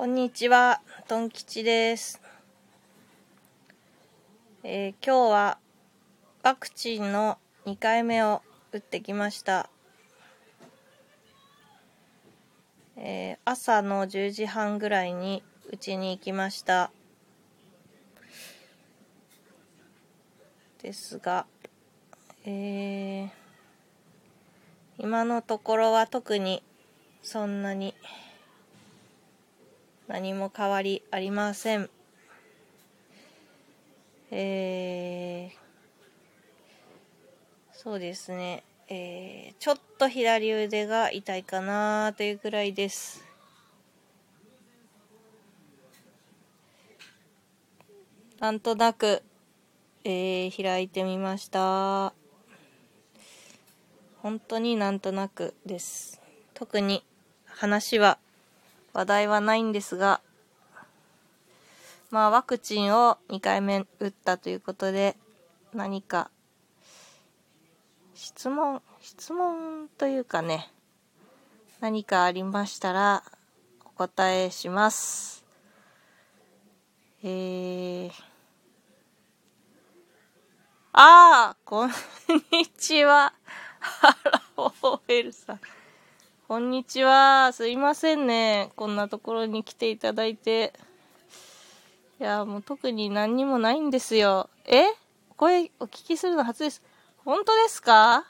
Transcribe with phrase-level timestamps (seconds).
[0.00, 2.22] こんにちは、トン吉です。
[4.64, 5.58] えー今日は
[6.42, 8.40] ワクチンの2回目を
[8.72, 9.68] 打ってきました。
[12.96, 16.90] えー朝の10時半ぐらいに打ちに行きました。
[20.82, 21.44] ですが、
[22.46, 23.28] えー
[24.96, 26.62] 今のところは特に
[27.20, 27.94] そんなに
[30.10, 31.88] 何も変わりありません。
[34.32, 35.60] えー
[37.72, 43.24] そうですね、えーちょっと左腕が痛いかなというくらいです。
[48.40, 49.22] なんとなく、
[50.02, 52.12] えー開いてみました。
[54.22, 56.20] 本当になんとなくです。
[56.54, 57.04] 特に
[57.46, 58.18] 話は
[58.92, 60.20] 話題はないんですが、
[62.10, 65.16] まあワクチンを2回目打ったということで、
[65.72, 66.30] 何か
[68.14, 70.70] 質問、質問というかね、
[71.80, 73.22] 何かありましたら
[73.84, 75.44] お答えします。
[77.22, 78.10] えー、
[80.92, 81.90] ああ、こん
[82.52, 83.32] にちは。
[83.78, 85.60] ハラオーエルさん。
[86.50, 87.52] こんにちは。
[87.52, 88.72] すいませんね。
[88.74, 90.72] こんなところに来ていただいて。
[92.18, 94.50] いや、もう特に何にもないんですよ。
[94.66, 94.82] え？
[95.36, 96.82] 声お聞きするの初です。
[97.24, 98.26] 本当ですか？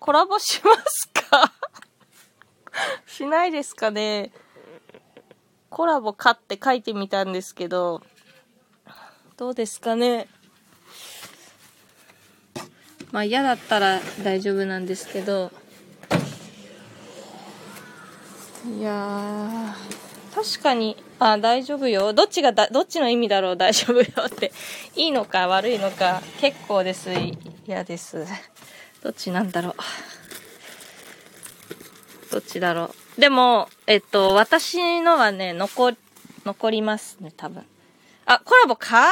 [0.00, 1.52] コラボしますか？
[3.06, 4.32] しないですかね
[5.68, 8.02] コラボかって書いてみたんですけど、
[9.36, 10.26] どうですかね？
[13.12, 15.52] まあ嫌だったら大丈夫なんですけど、
[18.78, 22.12] いやー、確かに、あ、大丈夫よ。
[22.12, 24.52] どっちがだ、どっちの意味だろう、大丈夫よって。
[24.94, 27.10] いいのか悪いのか、結構です。
[27.66, 28.24] 嫌です。
[29.02, 29.74] どっちなんだろう。
[32.30, 33.20] どっちだろう。
[33.20, 35.94] でも、えっと、私のはね、残、
[36.44, 37.66] 残りますね、多分。
[38.24, 39.08] あ、コラボか？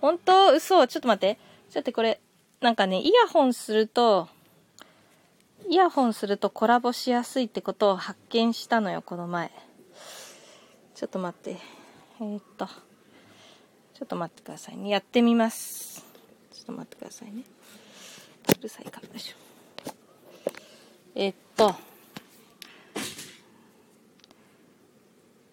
[0.00, 0.54] 本当？
[0.54, 1.38] 嘘ちょっと待って。
[1.70, 2.20] ちょっと、これ、
[2.60, 4.28] なんかね、イヤホンすると、
[5.68, 9.50] イヤホンするとコラボしやすいってことを発見したのよ、この前。
[10.94, 11.58] ちょっと待って。
[12.20, 12.66] えーっと。
[12.66, 14.90] ちょっと待ってくださいね。
[14.90, 16.04] やってみます。
[16.52, 17.44] ちょっと待ってくださいね。
[18.58, 19.36] うるさいからでしょ。
[21.14, 21.74] えーっと。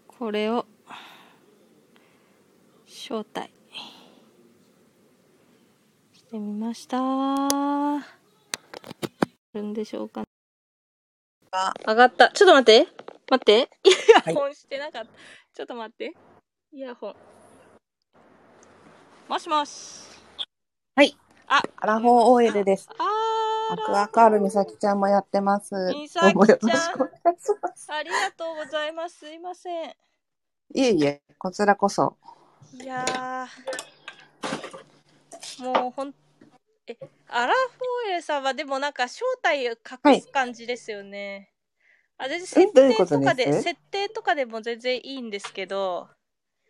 [0.07, 0.65] これを、
[2.85, 3.49] 招待
[6.13, 8.20] してみました。
[9.53, 10.23] あるんでしょうか？
[11.85, 12.29] 上がった。
[12.29, 12.87] ちょっと待って。
[13.29, 13.69] 待って。
[13.83, 13.89] イ
[14.29, 15.09] ヤホンしてなかった。
[15.53, 16.15] ちょっと待って。
[16.71, 17.15] イヤホン。
[19.27, 20.05] もしもし。
[20.95, 21.17] はい。
[21.47, 22.13] あ、アラフォー
[22.53, 22.87] OL です。
[22.97, 23.03] あ
[23.73, 25.75] アクアカール美咲ちゃんもやってます。
[25.93, 27.89] 美咲ちゃんどうもよろしくお願いします。
[27.89, 29.19] ー、ありがとうございます。
[29.19, 29.89] すいません。
[29.89, 32.17] いえいえ、こちらこそ。
[32.73, 36.13] いやー、もうほん、
[36.91, 36.97] え、
[37.27, 41.53] アラフォーエルさんはでもなんか正体を隠す感じですよね。
[42.17, 46.09] あ、全然設定ことかで、設定とかでも全然いいんですけど、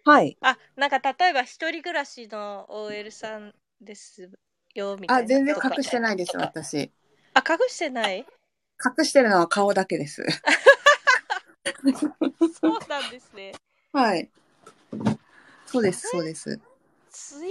[0.05, 0.37] はい。
[0.41, 4.29] あ、なんか例えば一人暮らしの OL さんです
[4.73, 5.23] よ、みたいな。
[5.23, 6.91] あ、全然隠してないです、私。
[7.33, 8.25] あ、隠してない？
[8.97, 10.23] 隠してるのは顔だけです。
[12.61, 13.53] そうなんですね。
[13.93, 14.29] はい。
[15.65, 16.59] そうです、そうです。
[17.11, 17.49] ツイ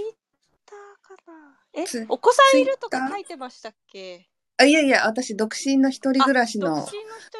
[1.73, 3.07] えツ、お子さんいるとか？
[3.09, 4.27] 書いてましたっけ？
[4.57, 6.91] あ、いやいや、私、独身の一人暮らし独の身の一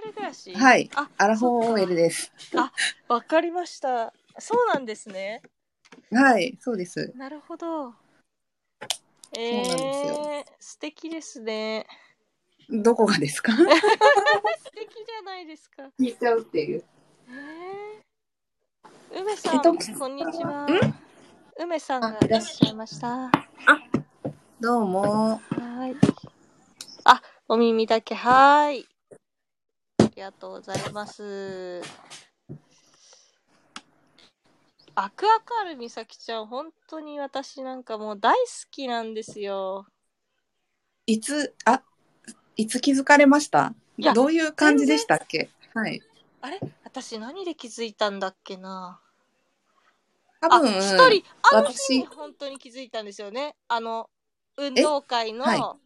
[0.01, 0.53] 人暮らし？
[0.55, 2.31] はいあ、アラフォー OL です。
[3.07, 4.13] わかりました。
[4.39, 5.41] そうなんですね。
[6.11, 7.11] はい、そうです。
[7.15, 7.93] なるほど。
[9.37, 9.83] えそうな
[10.41, 11.85] んです素敵ですね。
[12.69, 13.51] どこがですか？
[13.55, 15.83] 素敵じゃないですか。
[15.99, 16.83] 聞いちゃうっていう。
[17.27, 20.65] えー、梅さん、えっとこんにちは。
[21.59, 23.07] 梅さんがいらっしゃいました。
[23.07, 23.29] は
[24.61, 25.41] どうも。
[25.57, 25.97] ーい。
[27.05, 28.87] あ、お耳だけ、はーい。
[29.97, 31.81] ありがとうございます。
[34.93, 39.87] アクアカール美咲ちゃん、本当に私なんかもう大好きなんですよ。
[41.07, 41.81] いつ、あ、
[42.55, 43.73] いつ気づかれました？
[43.97, 45.49] いやどういう感じでしたっけ？
[45.73, 46.03] はい。
[46.41, 46.59] あれ？
[46.83, 49.01] 私何で気づいたんだっけな？
[50.39, 51.23] 多分、あ、一人、
[51.55, 53.55] あの日私に本当に気づいたんですよね。
[53.67, 54.09] あの、
[54.57, 55.77] 運動会のは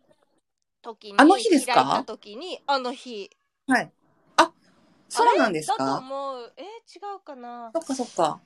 [0.82, 1.74] 時に、あの日ですか？
[1.76, 3.30] 開いた時に、あの日。
[3.68, 3.92] はい。
[4.38, 4.52] あ、
[5.10, 6.54] そうなんですだとか思う。
[6.58, 8.40] えー違うかなそっかそっか。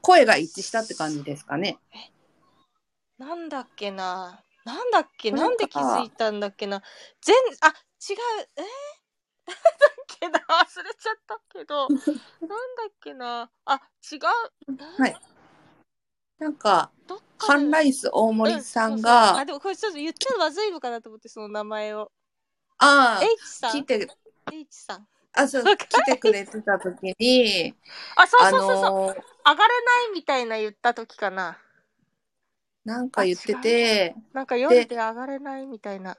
[0.00, 1.78] 声が一致したって感じですかね？
[3.18, 5.30] なんだっけななんだっけ？
[5.30, 6.82] なんで気づいたんだっけな
[7.20, 8.16] 全、あ、違う。
[8.56, 8.62] え？
[8.62, 8.64] ー、
[9.48, 11.88] なんだっけな忘れちゃったけど。
[12.42, 14.20] なんだっけなあ、違う。
[15.00, 15.16] はい。
[16.42, 16.90] なんか、
[17.38, 22.10] ハンライス大森さんうそうそうあ、が、でもこれちょっと言っちゃまずいのかなと思って、その名前を。
[22.78, 23.84] ああ、H さん？
[23.84, 24.08] 来て、
[24.50, 25.06] H さん。
[25.34, 27.74] あ、そう、わ来てくれてた時に、
[28.16, 28.90] あ、そうあそうそうそう。
[28.90, 31.58] のー、上がれないみたいな言った時かな。
[32.84, 36.16] なんか言ってて、なんか夜で上がれないみたいな。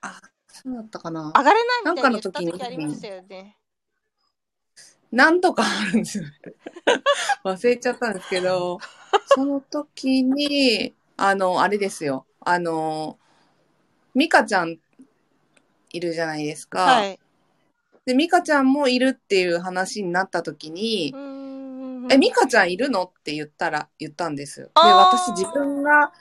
[0.00, 1.34] あ、そうだったかな。
[1.36, 3.55] 上がれないみたいな言った時ありましたよね。
[5.16, 6.24] 何度かあるんですよ。
[7.42, 8.78] 忘れちゃったんですけど、
[9.34, 12.26] その時に、あの、あれですよ。
[12.40, 13.18] あの、
[14.14, 14.78] ミカちゃん
[15.90, 16.84] いるじゃないですか。
[16.84, 17.18] はい。
[18.04, 21.14] で、ミカちゃんもいるっていう話になった時に
[22.10, 24.66] え、ミカちゃんいるのって言ったら、言ったんですよ。
[24.66, 26.12] で、私自分が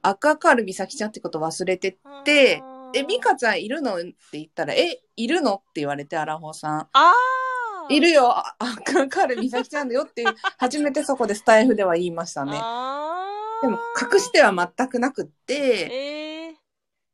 [0.00, 2.62] 赤カール美咲ちゃんってこと忘れてて、
[2.94, 6.88] え、ミカちゃんいるのって言ったら、え、いるのって言われて、アラフォーさん。
[6.92, 7.43] あー
[7.90, 10.24] いるよ、あ赤カール美咲ちゃんだよって、
[10.58, 12.58] 初めてそこでスタイフでは言いましたね。
[12.60, 13.26] あ
[13.62, 16.54] でも、隠しては全くなくって、えー、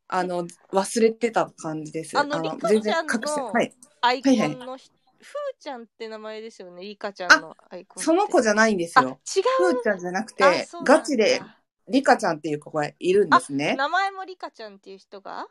[0.08, 2.18] あの、忘れてた感じです。
[2.18, 3.72] あの全然隠して、はい。
[4.00, 4.90] アイコはいンのひ、
[5.20, 8.02] ふーちゃんって名前ですよね、リカちゃんのアイコン。
[8.02, 9.20] その子じゃないんですあ、よ。
[9.36, 9.42] 違う。
[9.74, 11.42] ふーちゃんじゃなくあてガチで、
[11.88, 13.74] リカちゃんっていう子がいるんですね。
[13.76, 15.46] 名前もリカちゃんっていう人が？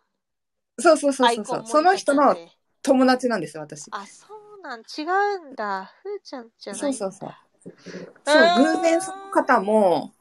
[0.80, 1.64] そうそうそうそうそう。
[1.66, 2.36] その人の
[2.82, 3.88] 友達なんですよ、私。
[3.92, 5.92] あ、そうなん、違うんだ。
[6.04, 6.94] ふーちゃんじゃない。
[6.94, 7.30] そうそうそう。
[7.30, 7.34] う
[8.26, 10.12] そう、偶然その方も、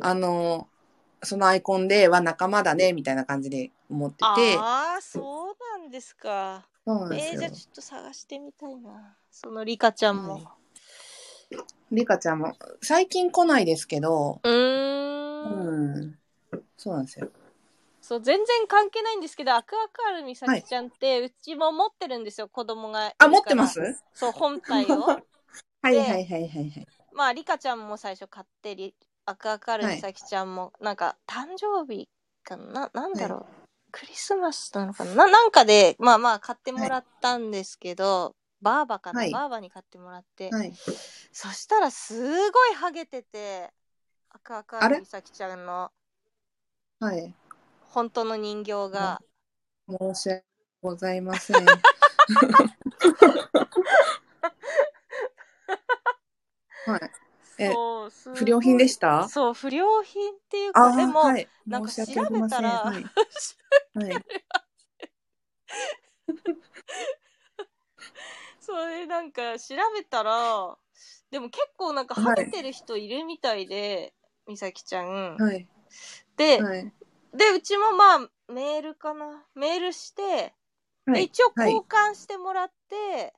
[0.00, 0.68] あの、
[1.22, 6.66] そのアイコンでは仲間だね、みたいな感じで思ってて、ああ、そうなんですか。
[6.86, 7.50] そうなんですよえー、じゃあ。
[7.50, 9.16] ちょっと探してみたいな。
[9.30, 10.34] そのリカちゃんも。
[10.34, 10.42] はい
[11.90, 14.50] リカちゃんも、最近来ないですけど、うー。
[14.50, 16.18] うんん。
[16.76, 17.30] そうなんですよ。
[18.08, 23.12] そう、全然関係ないんですけど、アクアカール美咲ちゃんって、うちも持ってるんですよ、子供が。
[23.18, 24.02] あ、持ってます？
[24.14, 25.00] そう、本体を。
[25.82, 26.86] はいはいはいはいはい。
[27.12, 28.94] まあ、リカちゃんも最初買って、リ
[29.26, 32.08] アクアカール美咲ちゃんも、なんか、誕生日
[32.44, 33.46] かな、なんだろう？
[33.92, 35.14] クリスマスなのかな？
[35.14, 40.72] ななんかで、まあまあ買ってもらったんですけど、バーバかな、はいバーバに買ってもらって、はい。
[41.32, 43.70] そしたらすごいハゲてて、
[44.30, 45.90] アクアカーあれル美咲ちゃんの
[47.00, 47.34] はい。
[47.90, 49.20] 本当の人形が、
[49.88, 50.44] 申し訳
[50.82, 51.56] ございません。
[56.86, 57.00] はい。
[57.58, 59.28] えそう不良品でした？
[59.28, 61.48] そう、不良品っていうか、あでも、はい。
[61.66, 61.90] なんか。
[61.90, 62.14] 調べ
[62.48, 63.04] たらはい。
[63.94, 64.12] はい。
[68.60, 70.76] それなんか調べたら、
[71.30, 74.14] でも結構なんかハゲてる人いるみたいで、
[74.46, 75.36] みさきちゃん。
[75.36, 75.66] はい。
[76.36, 76.92] で、はい。
[77.34, 79.44] で、うちもまあ、メールかな。
[79.54, 80.54] メールして、
[81.06, 81.14] はい。
[81.14, 83.34] で一応はい交換してもらって、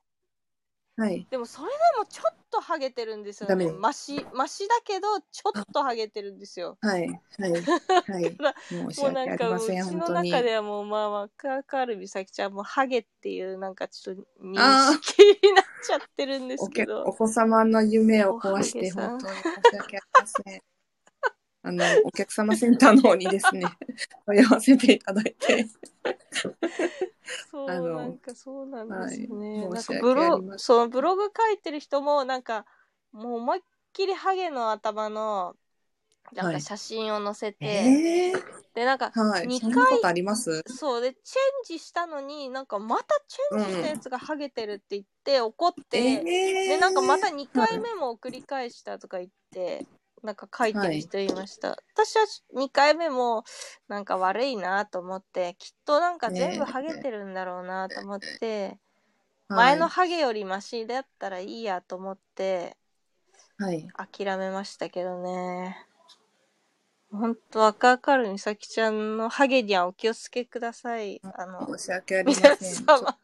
[0.96, 1.26] はい。
[1.30, 3.72] でもそれでもちょっとハゲてるんですよね。
[3.72, 6.76] マシ、マシだけど、ちょっとハゲてるんですよ。
[6.80, 7.08] はい。
[7.38, 7.52] はい。
[7.52, 8.36] はい。
[9.00, 10.08] もうなんかもううちの。
[10.08, 14.56] 中ではもうまあまあカーカール美咲ちゃんもハゲっていうなんかちょっと認
[15.02, 20.62] 識になっちゃってるんですおけけどお子様の夢を壊して本当に申し訳ありません。
[21.62, 23.62] あの、お客様センターの方にですね、
[24.26, 25.66] 問い合わせていただいて。
[27.50, 32.66] そうなんかそうなんですね、はいなんかブロそのブログ書いてる人もなんか
[33.12, 33.62] もう思いっ
[33.92, 35.54] きりハゲの頭の
[36.32, 36.54] なんはい。
[36.56, 38.42] か写真を載せて、えー、
[38.74, 39.46] でなんかはい。
[39.46, 39.68] 二そ
[40.04, 40.62] あります？
[40.66, 49.86] そうでチェンジしたのになんかまたチェンジしたやつがハゲてるって言って怒って、えー、でなんかまた2回目も繰り返したとか言って、
[50.22, 50.72] なんか書い。
[50.72, 53.44] てる人いました、私は2回目も
[53.88, 58.78] なんか悪いなと思ってきっとなんか全部ハゲてるんだろうなと思って、
[59.48, 62.76] 前のハゲよりマシだったらいいやと思って
[63.58, 63.86] はい。
[63.94, 65.86] 諦めましたけどね。
[67.12, 71.20] ほんと赤カル美咲ちゃんのハゲにはお気をつけください。
[71.36, 72.74] あの申し訳ありま皆せん。
[72.86, 73.18] 様。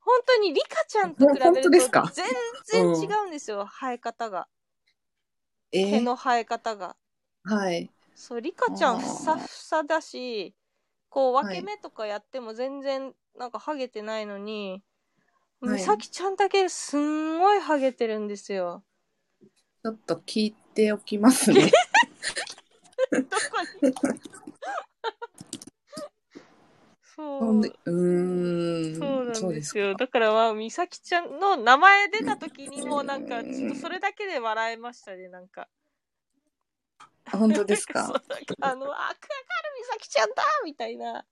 [0.00, 1.70] 本当にリカちゃんと比べ本ると
[2.10, 4.48] 全然違うんですよ、生え方が
[5.72, 6.96] えー、毛の生え方が。
[7.44, 7.90] はい。
[8.14, 10.54] そうリカちゃんふさふさだし
[11.08, 11.44] こうはい。
[11.46, 14.82] 分け目とかやっても全然なんかハゲてないのに、
[15.60, 15.78] はい。
[15.78, 18.84] 美咲ちゃんだけすんごいハゲてるんですよ。
[19.82, 21.70] ちょっと聞いておきますね。
[23.12, 24.49] どこに？
[27.20, 27.60] そう。
[27.60, 28.98] うーん。
[28.98, 29.92] そうなんですよ。
[29.92, 30.04] か。
[30.04, 35.68] だからまあ、美咲ちゃんの名前出た時にもうなんか、ちょっとそれだけで笑えましたね、なんか。
[37.30, 38.12] 本当ですか？
[38.60, 39.18] あの、あ、かかる
[39.78, 41.24] 美咲ちゃんだみたいな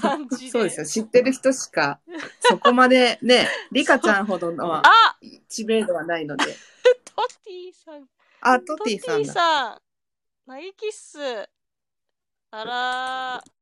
[0.00, 0.50] 感じで。
[0.50, 0.86] そうですよ。
[0.86, 2.00] 知ってる人しか、
[2.40, 5.18] そこまでね、 リカちゃんほどのあ
[5.48, 6.44] 知名度はないので。
[7.04, 8.08] トティさん。
[8.40, 9.32] あ、トティさんだ。
[9.32, 9.82] さん。
[10.46, 11.48] ナイキッス。
[12.52, 13.55] あらー。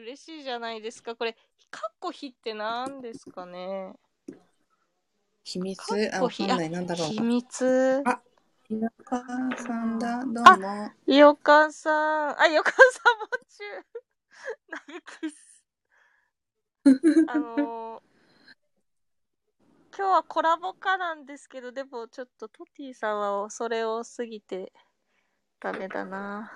[0.00, 1.14] 嬉しいじゃないですか。
[1.14, 1.36] これ、
[1.70, 3.92] カッコヒって何ですかね
[5.44, 5.78] 秘密？
[5.78, 6.70] かっこあ、わひかんない。
[6.70, 7.08] なんだろう。
[7.08, 8.02] 秘密。
[8.04, 8.20] あ
[8.68, 9.24] ひなか
[9.56, 10.24] さんだ。
[10.24, 11.14] どうあも。
[11.14, 11.90] よかさ
[12.32, 12.40] ん。
[12.40, 12.78] あ、よかさ
[13.12, 13.64] んも中。
[14.68, 15.64] ナイキッス。
[17.28, 18.00] あのー
[19.98, 24.72] 今日はコラボ化なんですけど、でもちょっとトティさんはそれを過ぎて
[25.60, 26.50] ダメだな。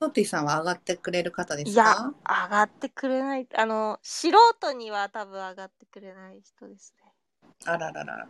[0.00, 3.46] トティさんは上がってくれる方ですいやか、上がってくれない。
[3.54, 7.12] あの、素人には多分上がってくれない人ですね。
[7.66, 8.28] あらららら。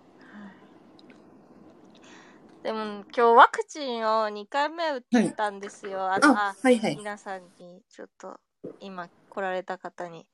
[2.64, 5.02] でも今日ワクチンを2回目打っ
[5.36, 6.12] たんですよ。
[6.12, 6.96] あのあ、はいはい。
[6.96, 8.40] 皆さんにちょっと
[8.80, 10.26] 今来られた方に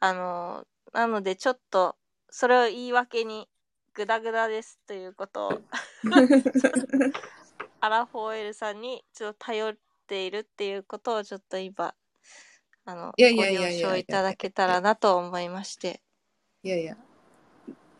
[0.00, 1.94] あのなのでちょっと
[2.30, 3.48] それを言い訳に
[3.94, 5.60] グダグダですということを
[7.80, 9.76] アラフォーエルさんにちょっと頼
[10.08, 11.94] っているっていうことをちょっと今
[12.86, 16.00] あのご了承いただけたらなと思いまして
[16.62, 16.96] いやいや。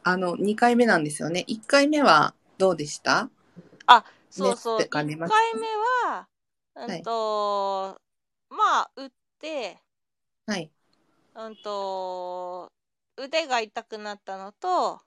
[0.05, 1.45] あの、2回目なんですよね。
[1.47, 3.29] 1回目はどうでした？
[4.31, 6.29] そうそう1回目は
[6.77, 8.01] うんと、
[8.49, 9.77] まあ打って
[10.47, 10.71] はい。
[11.35, 12.73] うんと
[13.19, 15.01] 腕が痛くなったのと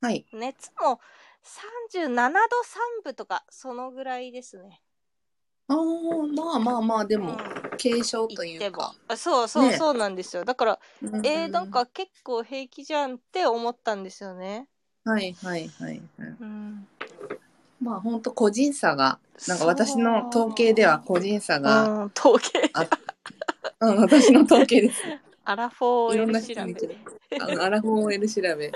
[0.00, 0.24] はい。
[0.32, 0.98] 熱も
[1.42, 4.80] 37度3分とかそのぐらいですね。
[5.68, 5.78] ああ、
[6.34, 7.36] まあまあまあ、でうんも、
[7.80, 8.94] 軽症と言ってもいうか。
[9.08, 10.44] あそうそうねそうなんですよ。
[10.44, 14.66] だから、うんえー、なんか結構平気じゃんって思ったんですよね。
[15.04, 16.36] はいはいはいはい。
[16.40, 16.86] うん、
[17.80, 22.86] まあ本当個人差が、なんか私の統計では個人差が、うん、統計あ
[23.80, 25.02] うん、私の統計です。
[25.44, 27.40] アラフォーいろんな L 調べ。
[27.40, 28.72] あのアラフォー OL 調べ。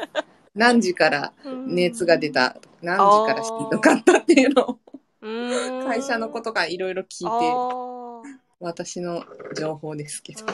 [0.55, 4.92] 何時からうん熱が出た、何時からしんどかったっていうのをうん
[5.23, 8.43] 会社のことがいろいろ聞いあて、ー。
[8.61, 9.25] 私の
[9.57, 10.45] 情報ですけど。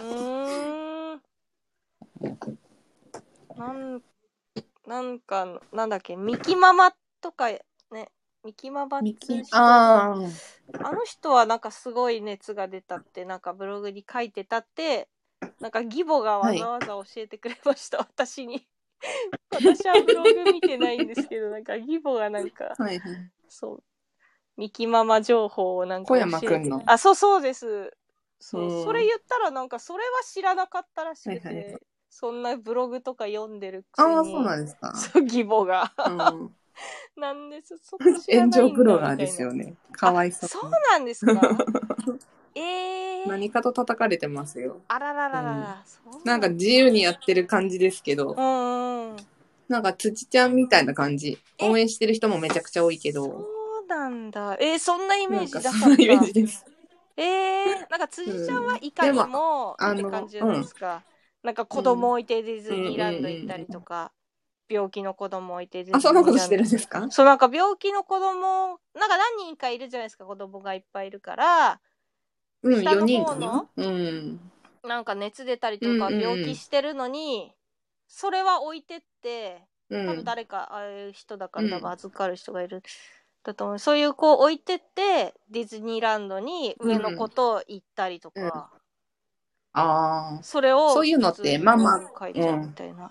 [3.56, 4.02] なん
[4.86, 7.60] なんかなんだっけミキママとかね
[8.44, 10.14] ミキママってミキいう人あ
[10.84, 15.08] あの人はなんかすごい熱が出たってなんかブログに書いてたって
[15.60, 18.66] なんか義母がわざわざ教えてくれました、私に。
[19.50, 23.30] 私はブログ見てないんですけどなんか義母がなんかあ、はいはい。
[23.48, 23.82] そう
[24.58, 26.82] ミキママ情報をなんか小山くんの。
[26.84, 27.96] あそうそうです。
[28.40, 28.84] そう、うん。
[28.84, 31.80] それ言ったらなんかそれは知らなかったらしくて、はいはいはい。
[32.10, 34.94] そんなブログとか読んでるくせにああ、そうなんですか。
[34.96, 35.92] そう義母が。
[36.08, 36.54] うん、
[37.16, 39.74] なんでそそこ知らないんだ炎上ブロガーみたいなですよね。
[39.92, 40.48] かわいそう。
[40.48, 41.32] そうなんですか。
[42.56, 44.80] えー、何かと叩かれてますよ。
[44.88, 49.16] あららららうなんか自由にやってる感じですけど、うんうん
[49.68, 51.38] なんか土ちゃんみたいな感じ。
[51.58, 51.68] え？
[51.68, 53.57] 応援してる人もめちゃくちゃ多いけど、そう
[53.88, 54.56] なんだ。
[54.60, 56.64] えー、そんなイメージだかそんなイメーったジです。
[57.16, 61.02] えー、なんか辻ちゃんはいかにもって感じないですか、
[61.42, 64.12] なんか子供置いてディズニーランド行ったりとか、
[64.68, 67.10] 病気の子供置いてディズニーあ、そんなことしてるんですか？
[67.10, 71.80] そうなんか病気の子供なんか何人かいるじゃないですか子供がいっぱいいるから。
[72.62, 73.38] うん、下の4人方の？
[73.38, 74.40] かなうん。
[74.84, 76.20] なんか熱出たりとかうんうんうん。
[76.20, 77.52] 病気してるのに、
[78.06, 80.06] それは置いてってうん。
[80.06, 81.72] 多分誰かああいう人だからうん。
[81.72, 82.82] 多分預かる人がいる、
[83.48, 83.78] だと思う。
[83.78, 88.70] そういう子を置いてってディズニーランドに上の子と行ったりとか、
[89.72, 93.10] あそれをそういうのってまあまあ書いちゃうみたいな、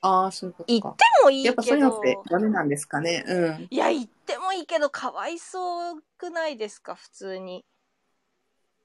[0.00, 0.96] あ、ああ、そういうこと行っか。
[0.96, 3.24] てもいいやっぱそうけどいうのってダメなんですかね。
[3.26, 3.68] うん。
[3.70, 6.94] いや行ってもいいけどかわいそうくないですか？
[6.94, 7.64] 普通に。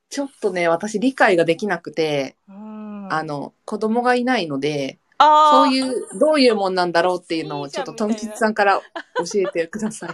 [0.10, 3.12] ちょっとね、私理解ができなくて、うん。
[3.12, 8.82] あの、子供がいないので、そういう、どういうもんなんだろうっていうのをちょっとトン吉さんから
[9.18, 10.10] 教えてください。
[10.12, 10.14] い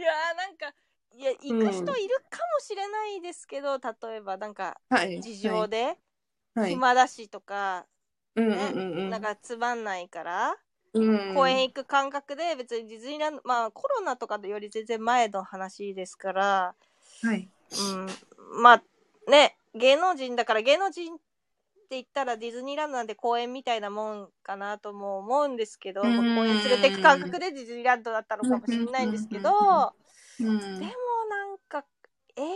[0.00, 0.72] やーなんか
[1.16, 5.20] いや行く人いるかもしれないですけど、例えばなんかはい。
[5.20, 5.98] 事情で。
[6.56, 7.86] 暇だしとか、
[8.36, 9.10] うんうんねうんうん。
[9.10, 10.56] なんかつまんないから、
[10.92, 16.74] うん、公園行く感覚で別にディズニーランドまあコロナとかより全然前の話ですから、
[17.22, 17.48] はい。
[17.76, 18.82] うん、まあ
[19.30, 21.18] ね芸能人だから芸能人
[21.84, 30.58] って言ったらディズニーランドなんて公園みたいなもんかなとも思うんですけど、公園連れてく感覚でディズニーランドだったのかもしれないんですけど、うん。
[30.58, 30.90] でも
[31.28, 31.84] なんか
[32.36, 32.48] えーっ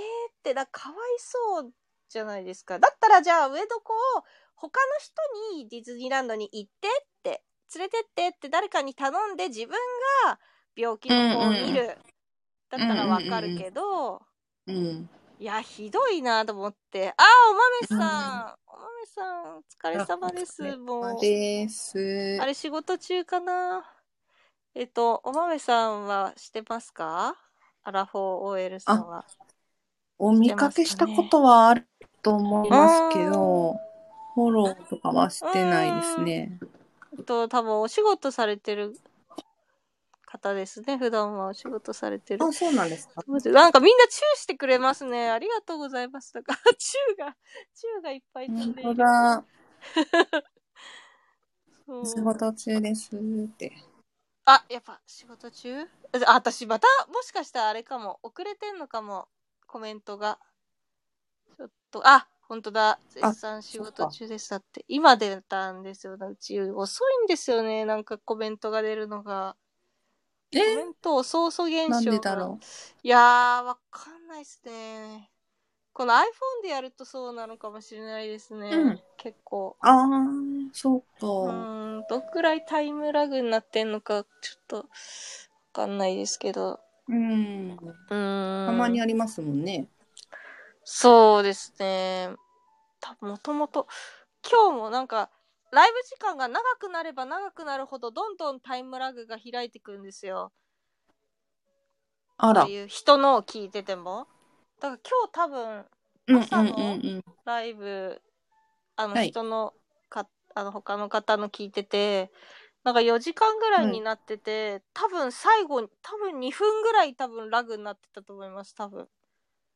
[0.42, 1.72] てだかわいそう
[2.08, 2.78] じゃないですか。
[2.78, 4.22] だったらじゃあ上どこを
[4.56, 7.42] 他の人にディズニーランドに行ってって、
[7.76, 9.76] 連れてってって誰かに頼んで自分
[10.24, 10.40] が
[10.74, 11.98] 病気の子を見る。
[12.70, 14.22] だったらわかるけど、
[14.66, 15.08] うん。
[15.40, 17.14] いや、ひどいなと思って。
[17.16, 17.24] あー、
[17.92, 18.56] お豆さん。
[18.66, 20.76] お豆さん、お疲れ様です。
[20.76, 21.20] もう。
[21.20, 22.38] です。
[22.40, 23.84] あれ仕事中かな？
[24.74, 27.36] えっと、お豆さんはしてますか？
[27.84, 29.24] アラフォー OL さんは。
[30.18, 31.86] お見かけしたことはある
[32.20, 33.76] と思いますけど、
[34.34, 36.58] フォローとかはしてないですね。
[37.16, 38.98] えっと、多分お仕事されてる
[40.30, 40.98] 方ですね。
[40.98, 42.44] 普段はお仕事されてる。
[42.44, 43.22] あ、そうなんですか？
[43.26, 45.30] なんかみんなチューしてくれますね。
[45.30, 46.34] ありがとうございます。
[46.34, 47.36] だから、 チューが、
[47.74, 48.90] チューがいっぱい飛ん本でいる。
[48.90, 49.44] 当だ。
[51.86, 53.20] そう仕事中ですっ
[53.56, 53.72] て。
[54.44, 55.84] あ、やっぱ仕事中？
[56.26, 58.20] あ、私また、もしかしたらあれかも。
[58.22, 59.28] 遅れてんのかも。
[59.66, 60.38] コメントが。
[61.56, 62.98] ちょっと、あ、本当だ。
[63.08, 64.50] 絶賛仕事中です。
[64.50, 64.84] だって。
[64.88, 66.14] 今出たんですよ。
[66.14, 67.86] うち遅いんですよね。
[67.86, 69.56] なんかコメントが出るのが。
[70.52, 71.94] コえメント遅々現象が。
[71.94, 72.58] なんでだろ
[73.02, 75.30] いやー、わかんないっすね。
[75.92, 76.22] この iPhone
[76.62, 78.74] でやるとそうなのかもしれないですね。
[78.76, 79.76] うん結構。
[79.82, 79.86] う。
[79.86, 80.08] ああ、
[80.72, 81.26] そううか。
[81.48, 84.84] ーん、どっくらいタイムラグになってんのか、ちょっと、わ
[85.72, 86.80] かんないですけど。
[87.08, 87.76] うん。
[88.10, 88.66] うーん。
[88.66, 89.88] たまにありますもんね。
[90.84, 92.30] そうですね。
[93.00, 93.86] たもともと、
[94.48, 95.30] 今日もなんか、
[95.70, 100.52] ライブ時間が長くなれば長くなるほど、どんどんタイムラグが開いてくんですよ。
[102.38, 102.66] あら。
[102.66, 104.26] いう人のを聞いてても。
[104.80, 105.84] だから今日多分、
[106.28, 106.84] うんうん朝のうんう
[107.18, 107.24] ん。
[107.44, 108.20] ライブ、
[108.96, 109.72] あのはい人の
[110.08, 112.30] か、あの他の方の聞いてて、
[112.84, 119.08] なんか4時間ぐらいになってて、多分最後に、多分2分ぐらい多分ラグになってたと思います、多分。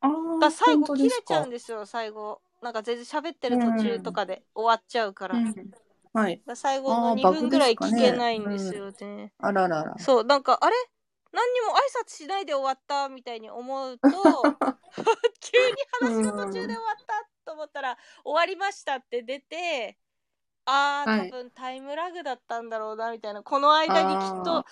[0.00, 0.09] あ
[0.40, 1.50] だ最後切れちゃうん。
[1.50, 2.40] ですよ、最後。
[2.62, 5.35] なんか全然喋ってる途中とかで終わっちゃうから。
[5.35, 5.61] だか
[6.14, 6.20] うん。
[6.20, 6.42] はい。
[6.46, 9.33] ら最後の2あーバグ分ぐらい聞けないんですよね。
[9.38, 9.98] あららら。
[9.98, 10.77] そう、なんかあれ？
[11.33, 14.01] 何にも挨拶しないで終わったみたいに思うと、
[15.40, 15.59] 急
[16.11, 19.98] に話が途中で終わったと思ったら、終わりましたって出て、
[20.66, 23.42] あー、はい多分タイムラグだったんだろうな、みたいな。
[23.42, 24.64] この間にきっと、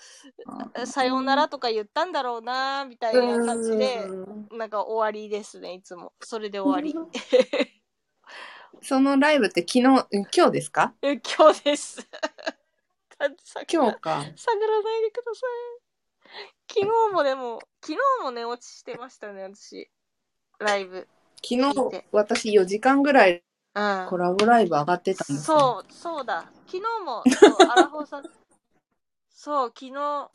[0.75, 6.13] あさようならとか言ったんだろうな、みたいな感じで、うんなんか終わりですね、いつも。
[6.21, 6.93] それで終わり。
[8.81, 10.93] そのライブって昨日、うん今日ですか？
[11.01, 12.07] え今日です。
[13.71, 14.23] 今日か。
[14.35, 15.81] 探らないでください。
[16.67, 19.91] 昨日もでも、昨日も寝落ちしてましたね、私。
[20.59, 21.07] ライブ。
[21.43, 23.43] 昨日、私4時間ぐらい
[23.75, 24.07] うん。
[24.09, 25.83] コラボライブ上がってたんですよ。
[25.85, 26.45] そう、そうだ。
[26.65, 28.23] 昨日も、そう、アラフォーさん。
[29.29, 30.29] そう、昨日、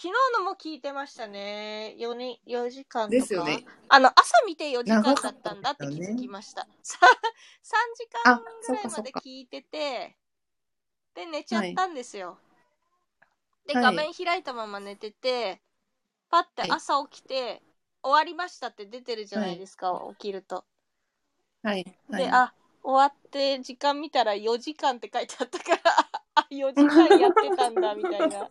[0.00, 1.96] 昨日のも聞いてましたね。
[1.98, 3.20] 4, に4時間とか。
[3.20, 3.64] ですよね。
[3.88, 6.68] あの、朝見て4時間だっったたんだって気づきました。
[6.82, 6.98] さ
[7.62, 10.16] 3時間あぐらいまで聞いてて、
[11.14, 12.38] で、寝ちゃったんですよ。
[13.66, 15.60] で、はい画面開いたまま寝てて、
[16.30, 17.62] パッて朝起きて、
[18.02, 20.64] 終わりましたって出てるじゃないですか、起きると。
[21.62, 21.84] はい。
[22.10, 25.80] はで、い、あ、終わって時間見たら4時間って書いてあったから、
[26.36, 28.50] あ、4時間やってたんだ、みたいな。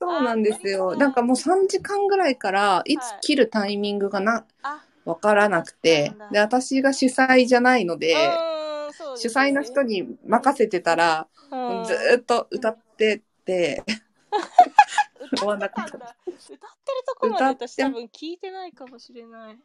[0.00, 0.92] そうなんですよ。
[0.92, 13.84] あなんかもう3時間ぐらいから、いつ切るタイミングがな、あ、わからなくてそうなんだ、で、私が主催じゃないので、うーんそうです主催の人に任せてたら、うんずーっと歌ってて、
[15.36, 16.16] 終わん歌なかったってたんだ。
[16.26, 16.58] 歌ってる
[17.06, 19.58] とこまで歌って私多分聞いてないかもしれない。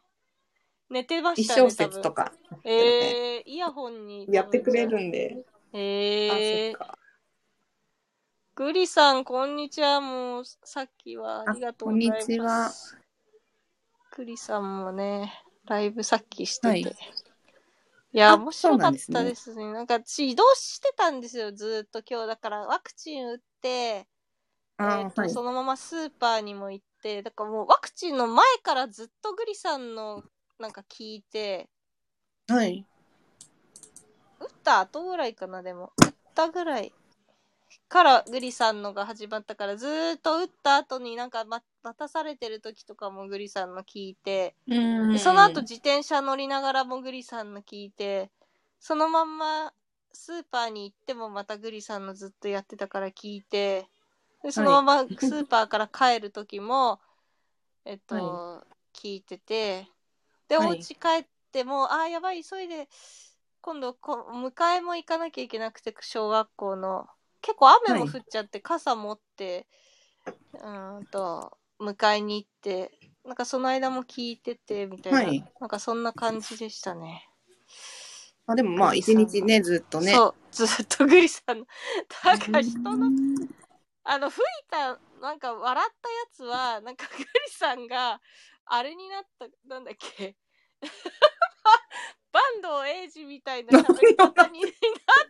[0.90, 1.62] 寝てま一したね。
[1.62, 2.26] 小節とか。
[2.26, 2.34] か
[2.66, 4.28] えー、イヤホンに。
[4.30, 7.00] やってくれるんで、えーあ、そっか。
[8.58, 10.00] グリさん、こんにちは。
[10.00, 12.26] もう、さっきはありがとうございます。
[12.26, 12.72] こんにちは。
[14.16, 16.68] グリさんもね、ライブさっきしてて。
[16.70, 16.86] はいい、
[18.14, 19.74] や、あ面白かったでですね。
[19.74, 22.28] なんか、私移動してたんですよ、ずーっと今日。
[22.28, 25.30] だから、ワクチン打って、えーとあはい。
[25.30, 30.24] そのままスーパーにも行って、だからもうワクチンの前からずっとグリさんの
[30.60, 31.68] なんか聞いて、
[32.48, 32.86] はい。
[34.40, 35.92] 打った後ぐらいかな、でも。
[36.02, 36.94] 打ったぐらい
[37.90, 44.56] からグリさんのが始まったから、ずーっと打った後になんか、ま、待たされてる時とかもグリさんの聞いて、
[45.18, 48.32] その後自転車乗りながらもグリさんの聞いて、
[48.80, 49.74] そのまんま
[50.14, 53.88] スーパーに行ってもまたグリさんのずっとやってたから聞いて、
[54.44, 57.00] でそのままスーパーから帰る時も、
[57.86, 59.88] えっと、は聞いてて、
[60.48, 60.68] で、はい。
[60.68, 62.88] お家帰っても、あーやばい、急いで、
[63.62, 67.08] 今度こ、迎えも行かなきゃいけなくて、小学校の。
[67.46, 69.68] 結構雨も降っちゃって、傘持って、
[70.54, 72.92] うーんと、迎えに行って、
[73.24, 75.20] なんかその間も聞いてて、みたいな。
[75.20, 77.24] はいなんかそんな感じでしたね。
[78.48, 80.14] あでもまあ、一日ね、ずっとね。
[80.14, 81.66] そう、ずっとグリさんの、
[82.24, 83.12] なんか人の、
[84.04, 88.22] あの、吹いた、なんか笑ったやつは、なんかグリさんが、
[88.66, 90.36] あれになった、なんだっけ、
[92.36, 94.72] バンドエイジみたいな喋り方になっ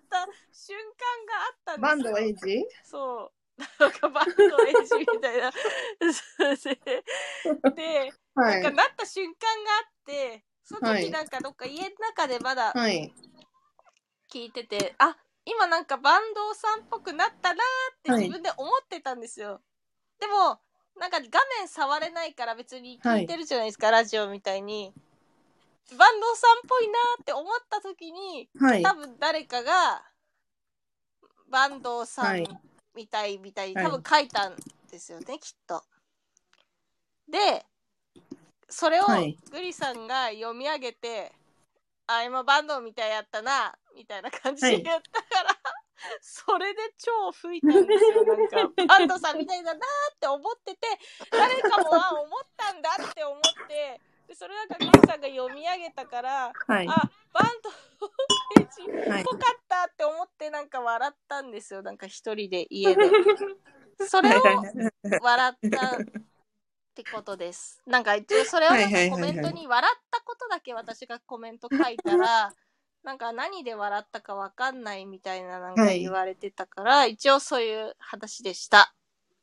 [0.09, 0.83] た瞬間
[1.27, 1.81] があったんですよ。
[1.81, 3.35] バンドエイジそう。
[3.79, 5.51] なんかバンドエイジみたいな。
[7.75, 8.81] で、はいなんか。
[8.83, 13.13] なった瞬間があって、そのはい時なんかどっか家の中でまだはい。
[14.33, 15.15] 聞いてて、あ
[15.45, 19.61] 今なんかバンドさんっぽくなったなーってはい自分で思ってたんですよ。
[20.19, 20.59] でも、
[20.97, 21.27] なんか画
[21.59, 24.95] 面触れないから別に聞いてるじゃないですか、ラジオみたいに。
[25.93, 28.81] バンドさんっぽいなーって思った時に、はい。
[28.81, 30.03] 多分誰かが、
[31.49, 32.49] バンドさんはい。
[32.95, 34.55] みたいみたいにはい多分書いたん
[34.89, 35.83] ですよね、きっと。
[37.27, 37.65] で、
[38.67, 41.33] それをはいグリさんが読み上げて、
[42.07, 45.55] あ、今バンドみたいやったな、みたいな感じで言ったから、
[46.21, 48.23] それで超吹いたんですよ。
[48.25, 49.79] なんか、バンドさんみたいだな
[50.13, 50.87] って思ってて、
[51.31, 56.87] 誰かもあ、思ったんだって思って、でそれなんかグリさんが読み上げたから、はい。
[56.87, 57.69] あ、バンド
[58.55, 61.81] ページはいぽかったって思ってなんか笑ったんですよ。
[61.81, 63.03] なんか一人で家で。
[64.07, 64.41] それを
[65.21, 65.99] 笑ったっ
[66.95, 67.81] てことです。
[67.85, 72.53] なんか一応それをコはいはいメントに笑ったことだけ私がコメント書いたら、
[73.03, 78.93] なんか何で笑ったかわかんないみたいななんかはい言われてたから、一応そういう話でした。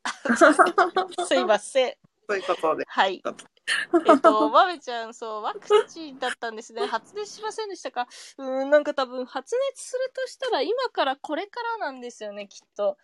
[1.26, 1.94] すいません。
[2.28, 2.84] そういうことで。
[2.86, 3.22] はい。
[4.04, 6.86] えっと、 まめちゃん、そう、ワクチンだったんですね。
[6.86, 8.06] 発熱しませんでしたか？
[8.38, 12.96] うーん、なんか多分、発熱するとしたら、今からこれからなんですよね、きっと。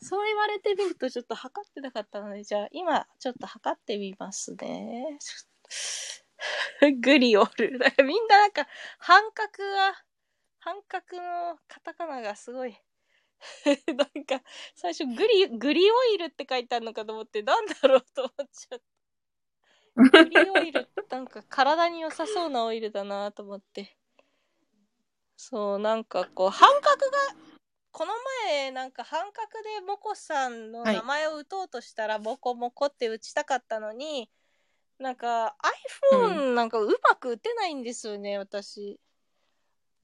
[0.00, 5.18] そう言われてみると、ちょっと測ってなかったので、じゃあ、今、ちょっと測ってみますね。
[7.00, 7.78] グリオル。
[8.04, 8.66] みんななんか、
[8.98, 10.04] 半角が、
[10.60, 12.76] 半角のカタカナがすごい。
[13.96, 14.42] なんか、
[14.74, 18.84] 最初グリ、グリオイルって書いてあるのかと思って、なんだろうと思っちゃった。
[19.96, 23.96] オイルなんか体に良さそうなオイルだなと思って。
[25.36, 27.18] そうなんかこう半角が
[27.90, 28.12] この
[28.46, 34.28] 前なんか半角でモコさんの名前を打とうとしたら、モコモコって打ちたかったのに
[34.98, 35.56] なんか
[36.12, 38.98] iPhone なんかうまく打てないんですよね、私。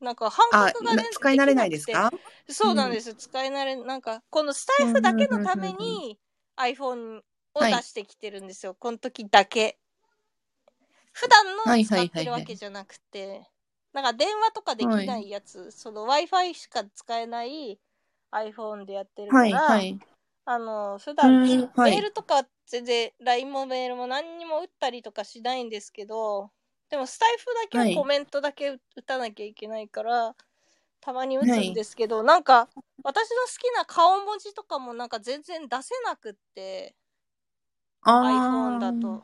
[0.00, 2.12] なんか半あ角がね、使い慣れないですか？
[2.48, 6.18] そうなんです、使い慣れなんかこのスタイフだけのために
[6.56, 7.22] iPhone
[7.54, 9.78] を出してきてるんですよ、この時だけ。
[11.12, 13.42] 普段のはい使ってはいはいはいるわけじゃなくて、
[13.92, 17.78] なんか電話とかできないやつ、その Wi-Fi しか使えない
[18.32, 19.98] iPhone でやってるから、はいはい。
[20.44, 21.92] あの普段うんはい。
[21.92, 26.50] メールとか全然 LINE もメールも何にも打ったりとかしないんですけど
[26.90, 27.94] でもスタイフだけははい。
[27.94, 30.34] コメントだけ打たなきゃいけないから、
[31.00, 32.68] たまに打つんですけど、なんか
[33.02, 36.94] 私の好きな顔文字とかもなんか全然出せなくって。
[36.94, 36.99] あ
[38.02, 39.22] iPhone だーと。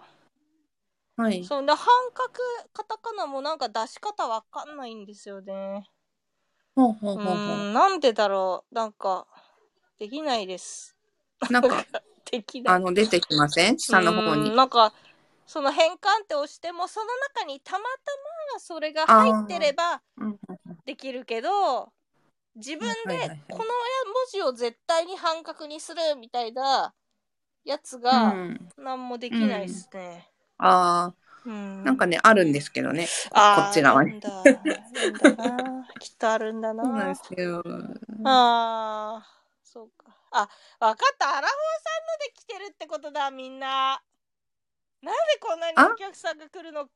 [1.17, 1.45] はい。
[1.45, 2.33] そうで半角
[2.73, 5.89] カタカナもなんか出し方わかんないんですよね。
[6.75, 9.27] ほうほううほうほんなんでだろうなんか
[9.99, 10.97] できないです。
[11.49, 11.53] う。
[11.53, 11.85] なんか、
[12.31, 12.75] できない。
[12.75, 13.79] あの、出てきません？
[13.79, 14.55] 下の方うんに。
[14.55, 14.93] なんか
[15.47, 17.85] その変換って押してもその中にたまた
[18.55, 20.39] まそれが入ってればうん
[20.85, 21.93] できるけど
[22.57, 23.67] 自分でこの文
[24.33, 26.93] 字を絶対に半角にするみたいな
[27.67, 28.69] やつうがん。
[28.79, 30.27] 何もできないですね。
[30.59, 31.13] あ
[31.45, 33.07] うんあ、なんかね、あるんですけどね。
[33.33, 34.31] あーこっち側にあるんだ。
[34.85, 35.89] あるんだな。
[35.99, 36.85] きっとあるんだな。
[36.85, 37.63] そうなんですよ。
[38.25, 40.17] ああ、そうか。
[40.33, 40.49] あ、
[40.81, 41.37] わかった。
[41.37, 44.03] アラフォーさんので来てるってことだ、みんな。
[45.03, 45.87] なんでこんなにあ？
[45.87, 46.89] お客さんが来るの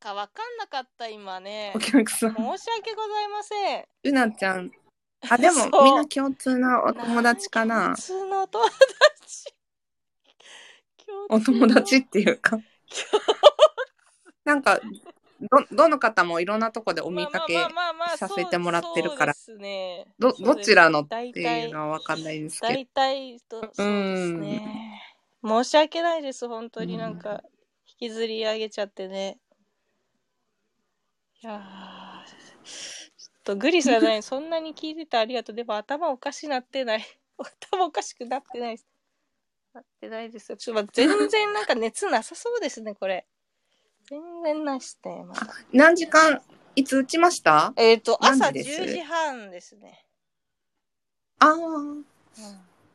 [0.00, 1.78] かわかんなかった、今ねお。
[1.78, 2.34] 客さん。
[2.36, 3.88] 申し訳ございません。
[4.04, 4.70] うなちゃん。
[5.28, 8.02] あ、でもそうみんな共通なお友達かな普。
[8.02, 9.54] 通のお友達。
[11.28, 12.58] お友達っていうか。
[14.44, 14.80] なんか、
[15.40, 17.54] ど、どの方もいろんなとこでお見かけ
[18.16, 22.72] させてもらってるからね、ど、どちらのって大いう体のはわかんないですけど。
[22.74, 25.02] 大体とそうですね。
[25.44, 27.42] 申し訳ないです、本当になんか、
[27.86, 29.38] 引きずり上げちゃってね。
[31.40, 32.28] いやー
[32.66, 35.56] ちょっとグリスがない、 そんなに聞いててありがとう。
[35.56, 37.04] でも頭おかしなってない。
[37.38, 38.86] 頭おかしくなってないです。
[39.78, 40.56] なってないですよ。
[40.56, 43.26] ちょっと待って全然なんか熱なさそうですね、これ。
[44.08, 45.46] 全然ないっすね、まだ。
[45.72, 46.40] 何時間、
[46.74, 47.72] いつ打ちました？
[47.76, 50.04] えっ、と、朝何時です？10時半ですね。
[51.38, 52.04] ああ、うん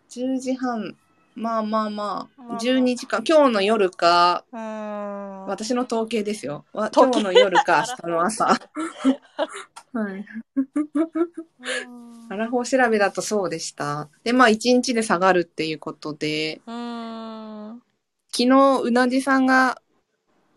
[0.10, 0.98] 10時半。
[1.36, 5.46] まあまあまあ、まあ12時間、今日の夜か、うーん。
[5.46, 6.65] 私の統計ですよ。
[6.74, 8.46] 今日の夜か 明日の朝。
[9.93, 10.26] はい。
[10.56, 14.10] うんアラフォー調べだとそうでした。
[14.24, 17.84] で、まあ1日で下がるっていうことで、うーん。
[18.32, 19.82] 昨日うなじさんが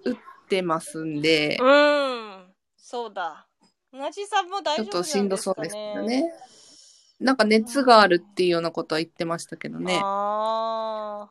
[0.05, 0.17] 打っ
[0.49, 2.55] てますんで、うん。
[2.77, 3.47] そうだ。
[3.93, 5.23] なじさんも大ちょっと丈夫ですかね。
[5.23, 6.33] しんどそうですよね。
[7.19, 9.99] なんか熱があるっていうようなことは言ってましたけどね。
[10.03, 11.29] あ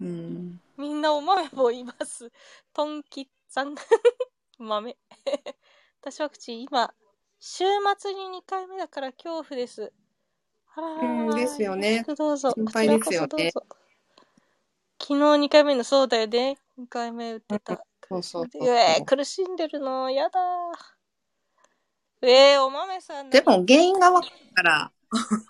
[0.00, 0.60] うん。
[0.78, 2.30] みんなお豆もいます。
[2.72, 3.74] トンキさん。
[4.58, 4.96] 豆。
[6.00, 6.92] 私ワクチン今、
[7.38, 7.64] 週
[7.98, 9.92] 末に2回目だから恐怖です。
[10.74, 12.50] あらうんですよねどうぞ。
[12.52, 13.50] 心配ですよね
[14.98, 16.56] 昨日2回目のそうだよね。
[16.78, 17.84] 2回目打ってた。
[18.08, 20.10] そうそうそううえー、苦しんでるの。
[20.10, 22.26] やだー。
[22.26, 24.92] えー、お豆さんでも原因がわかるから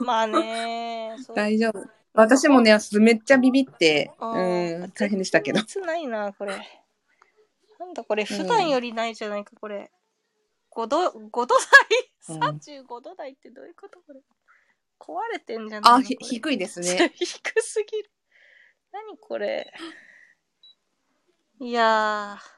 [0.00, 1.88] まあね 大丈夫。
[2.14, 5.60] 私もね、めっちゃビビって、あうーん、大変でしたけど。
[5.60, 6.56] 熱ないな、これ。
[7.78, 9.90] なんだこれ、普段よりないじゃないか、これ。
[10.70, 11.54] 5度、5度
[12.28, 14.20] うん台 ?35 度台ってどういうことこれ？
[14.98, 17.12] 壊れてんじゃないのあ、ひ低いですね。
[17.16, 18.10] 低すぎる。
[18.92, 19.72] 何これ？
[21.60, 22.52] いやー。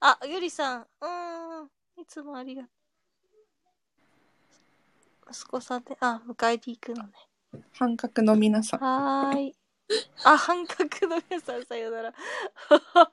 [0.00, 0.82] あ、ゆりさん。
[0.82, 1.70] うーん。
[1.96, 2.70] いつもありがとう。
[5.30, 7.12] 息子さんで、あ、迎えに行くのね。
[7.72, 8.80] 半角の皆さん。
[8.80, 9.54] はーい。
[10.24, 12.14] あ、半角の皆さん、さよなら。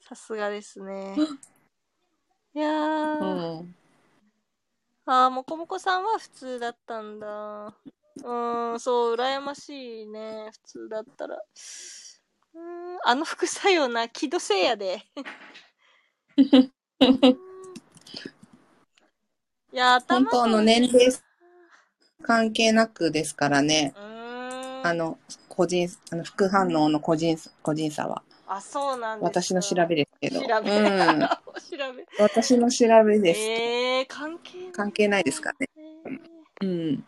[0.00, 1.16] さすがですね。
[2.52, 3.20] いやー。
[3.20, 3.76] うん。
[5.06, 7.66] あー、もこもこさんは普通だったんだ。
[7.66, 10.50] うーん、そう、羨ましいね。
[10.50, 11.36] 普通だったら。
[11.36, 15.04] うーん、あの副作用な、気のせいやで。
[19.72, 21.12] いや、頭本当の年齢
[22.26, 23.94] 関係なくですからね。
[24.82, 25.16] あの、
[25.48, 28.22] 個人、あの副反応の個人、個人差は。
[28.48, 30.40] あ、そうなん私の調べですけど。
[30.40, 30.76] 調べ。
[30.76, 31.20] うん。
[31.22, 32.06] 調べ。
[32.18, 33.40] 私の調べです。
[33.40, 34.72] えー、関係ない。
[34.72, 35.68] 関係ないですかね。
[35.76, 36.20] えー
[36.62, 37.04] うん。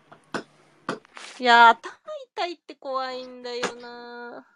[1.41, 1.91] いや、頭
[2.37, 4.47] 痛いって怖いんだよな。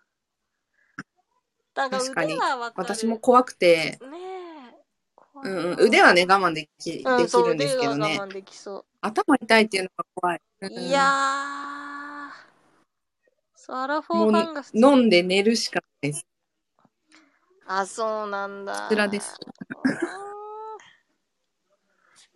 [1.75, 2.89] だか腕はわかる。
[2.89, 4.52] 私も怖くて、ね
[5.35, 8.19] うん腕はね、我慢でき、でうん、きるんですけどね。
[8.19, 10.41] 我慢できそ頭痛いっていうのが怖い。
[10.61, 10.67] う。
[10.67, 12.53] うんいやー。
[13.55, 16.27] そう、アラフォーファンが飲んで寝るしかないです。
[17.67, 18.75] あ、そうなんだ。
[18.89, 19.37] こちらです。
[19.85, 20.13] うん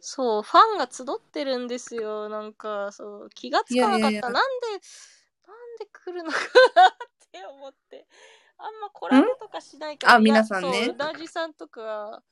[0.08, 2.28] そう、ファンが集ってるんですよ。
[2.28, 3.98] なんか、そう、気がつかなかった。
[3.98, 4.80] いやいやいやなんで、なん
[5.80, 6.38] で来るのか
[6.76, 6.92] なっ
[7.32, 8.06] て思って。
[8.56, 10.14] あんまコラボとかしないから。
[10.14, 12.22] あ皆さんねそう、うなじさんとか、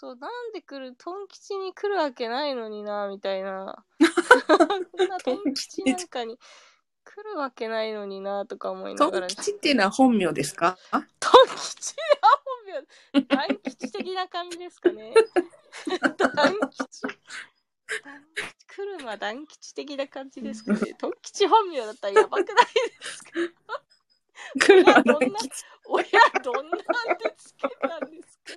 [0.00, 3.84] そう、なんで来る、トン吉に来るわけないのにな、みたいな。
[4.46, 4.54] こ
[5.04, 6.38] んなトン吉なんかに
[7.02, 9.26] 来るわけないのにな、とか思いなトがら。
[9.26, 10.78] ン吉っていうのは本名ですか？
[10.92, 11.02] トン
[11.56, 12.42] 吉は
[13.12, 15.12] 本名、大吉的な感じですかね。
[16.16, 17.02] 大吉。
[18.04, 20.94] 団吉車団吉的な感じですかね。
[20.94, 22.66] トン吉本名だったらやばくない
[23.00, 23.30] ですか？
[24.60, 25.38] 車どんな。
[25.86, 26.04] 親
[26.42, 26.84] どんなんで
[27.36, 28.52] つけたんですか？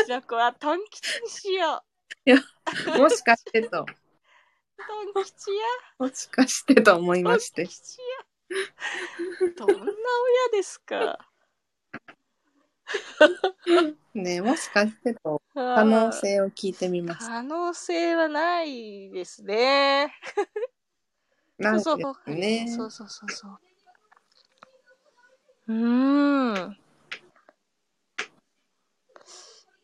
[0.00, 1.82] うちの子はトン吉にしよ
[2.98, 3.86] もしかしてと、う。
[5.14, 5.64] トン吉や。
[5.98, 7.70] もしかしてと思いましてトン。
[7.70, 8.06] 吉や。
[9.56, 9.86] どんな親
[10.52, 11.18] ですか？
[14.14, 17.26] ねもしかしてと、可可能性を聞いてみました。
[17.26, 20.14] 可能性はないですね。
[21.56, 22.66] なんですね。
[22.76, 23.58] そうそうそうそう。
[25.72, 26.76] うーん。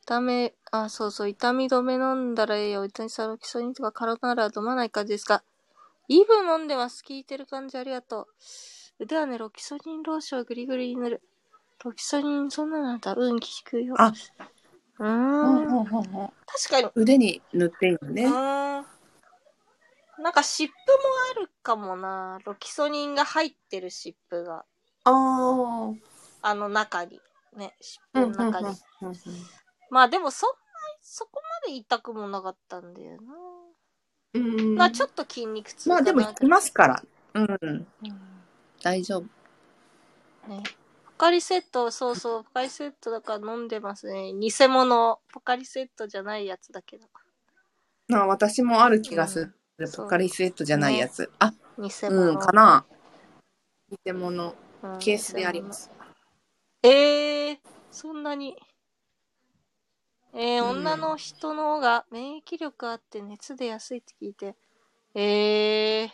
[0.03, 2.85] 痛め、あ、そうそう、痛み止め飲んだらええよ。
[2.85, 5.42] 痛みサロキソニンとかカロナールは飲まない感じですか
[6.09, 7.03] イブ飲んでます。
[7.05, 8.27] 効いてる感じありがとう。
[9.01, 11.22] 腕はね、ロキソニンローションをグリグリに塗る。
[11.85, 13.14] ロキソニン、そんなのなんだ。
[13.14, 13.94] うん、効くよ。
[13.98, 14.12] あ、
[14.98, 15.66] うーほん。
[15.66, 16.90] うほうほうほう確かに。
[16.94, 18.27] 腕に塗っていいのうね。
[18.27, 18.87] ーん。
[20.22, 20.74] なんか湿布も
[21.37, 22.38] あるかもな。
[22.44, 24.64] ロキソニンが入ってる湿布が。
[25.09, 25.92] あ
[26.42, 26.51] あ。
[26.51, 27.21] あの中に。
[27.57, 28.66] ね、湿布の中に。
[29.03, 29.14] うんうん
[29.90, 30.55] まあでもそんな、
[31.01, 33.18] そこまで痛くもなかったんだよ
[34.35, 34.75] うん。
[34.75, 34.81] な。
[34.81, 37.03] まあちょっと筋肉痛まあでもかな引きますから。
[37.35, 37.59] うん。
[37.62, 37.87] うん
[38.83, 39.23] 大丈夫。
[40.49, 40.62] ね。
[41.07, 44.33] ポカリセット、そうそう、ポカリセットだから飲んでますね。
[44.35, 45.18] 偽物。
[45.33, 47.09] ポカリセットじゃないやつだけど。
[48.09, 49.87] まあ私もある気がする。
[49.87, 51.31] そうポカリスエットじゃないやつ。
[51.38, 52.31] あ、偽物。
[52.31, 52.85] うん、かな。
[54.05, 54.55] 偽物。
[54.83, 55.73] うんケースでありま。
[55.73, 55.91] す。
[56.83, 57.59] 偽物えー、
[57.91, 58.57] そんなに。
[60.35, 64.57] えー、うん女の人の方が免疫力あって熱出やすいって聞いて。
[65.14, 66.09] えー、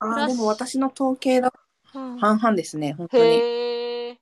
[0.00, 1.52] ああ、でも私の統計だ
[1.94, 3.24] うん半々ですね、本当に。
[3.24, 4.20] へえ。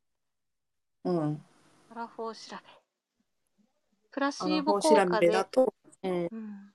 [1.04, 1.44] うん。
[1.90, 2.62] アラフォー調べ。
[4.10, 6.28] プラシあーボ効果でべだ、と、うん。
[6.30, 6.72] うん、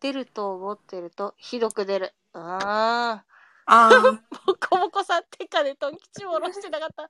[0.00, 2.14] 出ると思ってるとひどく出る。
[2.32, 3.33] ああ。
[3.66, 7.04] ああ、ボコボコさん、テカでトン吉も下ろしてなかった。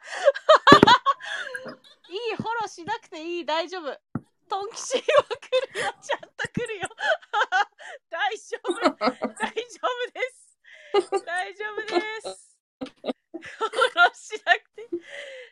[2.09, 4.01] いい、フォローしなくていい、大丈夫。
[4.49, 6.89] トン吉は来るよ、ちゃんと来るよ。
[8.09, 10.45] 大丈夫、大丈夫です。
[11.25, 12.59] 大丈夫です。
[12.79, 14.89] フォローしなくて。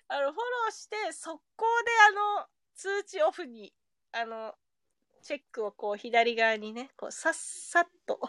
[0.09, 3.75] あの、フォローして、速攻であの、通知オフに、
[4.13, 4.57] あの、
[5.23, 8.21] チェックをこう左側にね、こうさっさっと。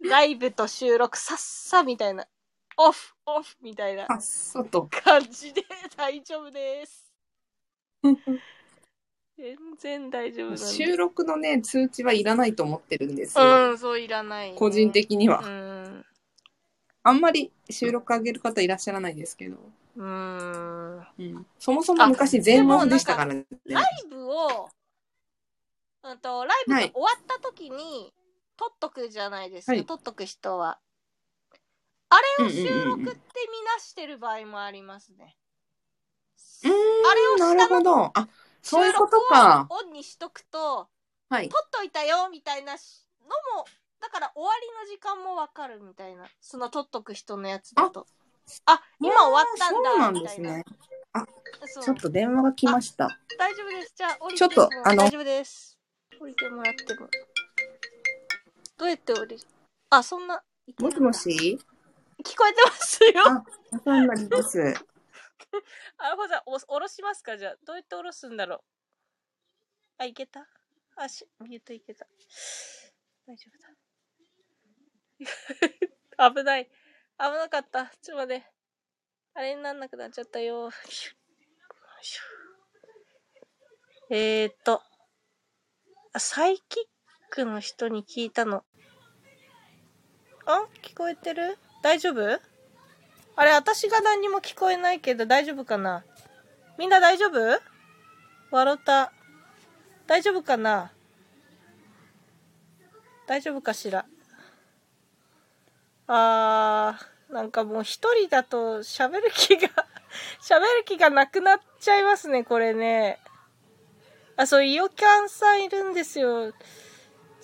[0.00, 2.26] ライブと収録さっさみたいな。
[2.78, 4.88] オフ、オフみたいなあっそと。
[4.90, 5.62] 感じで
[5.96, 7.10] 大丈夫です。
[9.38, 10.64] 全然大丈夫なんで。
[10.64, 13.70] 収録のね、通知はいらないと思ってるんですよ。
[13.70, 14.90] うん、そういらない、個人。
[14.92, 15.40] 的には。
[15.40, 16.06] うん。
[17.02, 19.56] あんまり収録上げる方いらっしゃらないですけど。
[19.96, 20.98] うん。
[20.98, 23.46] うん、そもそも昔全問でしたからね。
[23.64, 24.68] ライブを、
[26.02, 28.12] うんと、ライブが終わった時に、
[28.56, 30.78] 撮っとくじゃないですか、はい撮っとく人は。
[32.08, 35.36] あれを収録って見なしてる場合もありますね。
[36.64, 38.10] うーんあれを下のなるほど。
[38.14, 38.28] あ、
[38.62, 39.66] そういうことか。
[39.68, 40.88] オンにしとくと、
[41.28, 41.48] はい。
[41.48, 43.66] 撮っといたよみたいなしのも、
[44.00, 46.26] だから終わりの時間もわかるみたいな。
[46.40, 48.06] その撮っとく人のやつだと。
[48.66, 49.90] あ、今終わったんだ。
[49.90, 50.76] そうなんみたいなですね。
[51.66, 53.08] そうちょっと電話が来ました。
[53.38, 53.94] 大丈夫です。
[53.96, 55.78] じゃあ、降りちょっとあの大丈夫です。
[56.20, 57.08] 降りてもらっても。
[58.76, 59.42] どうやって降りる
[59.90, 60.42] あ、そんな。
[60.78, 61.58] もしもし？
[62.24, 63.12] 聞こえてますよ。
[63.26, 64.74] あお世話になります。
[65.98, 67.38] あ、ほざ、お、下ろしますか？
[67.38, 67.56] じゃあ。
[67.64, 68.60] どうやって下ろすんだろう？
[69.98, 70.46] あ、いけた？
[70.96, 72.06] あ、し、ミュートいけた。
[73.26, 73.58] 大丈夫
[76.18, 76.30] だ。
[76.34, 76.66] 危ない。
[76.66, 76.70] 危
[77.18, 77.86] なかった。
[78.02, 78.46] ちょっと待って。
[79.34, 80.70] あれになんなくなっちゃったよ。
[84.10, 84.82] えーっと。
[86.12, 86.84] あサイキッ
[87.36, 88.64] クの人に聞いたの。
[90.46, 91.58] あ聞こえてる？
[91.82, 92.40] 大丈夫？
[93.36, 96.02] あれ、私が何にも聞こえないけど大丈夫かな？
[96.78, 97.60] みんな大丈夫？
[98.50, 99.12] 笑った。
[100.06, 100.92] 大丈夫かな？
[103.26, 104.06] 大丈夫かしら？
[106.06, 109.68] あー、なんかもう一人だと喋る気が、
[110.40, 113.18] 喋る気がなくなっちゃいますね、これね。
[114.38, 116.54] あ、そう、イオキャンさんいるんですよ。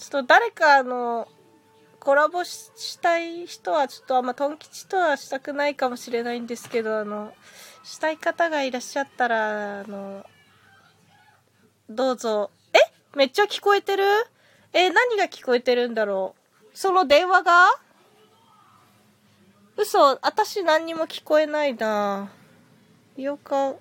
[0.02, 1.28] ちょっと誰かあの、
[2.00, 7.32] コラボしたい人は、ちょっとあんまトン吉とはしたくないかもしれないんですけど、あの、
[7.84, 10.26] したい方がいらっしゃったら、あの、
[11.88, 12.50] どうぞ。
[12.72, 12.78] え？
[13.16, 14.04] めっちゃ聞こえてる？
[14.72, 16.34] え、何が聞こえてるんだろ
[16.74, 16.76] う？
[16.76, 17.68] その電話が？
[19.76, 22.28] 嘘、私何にも聞こえないな。
[23.16, 23.76] 医療科、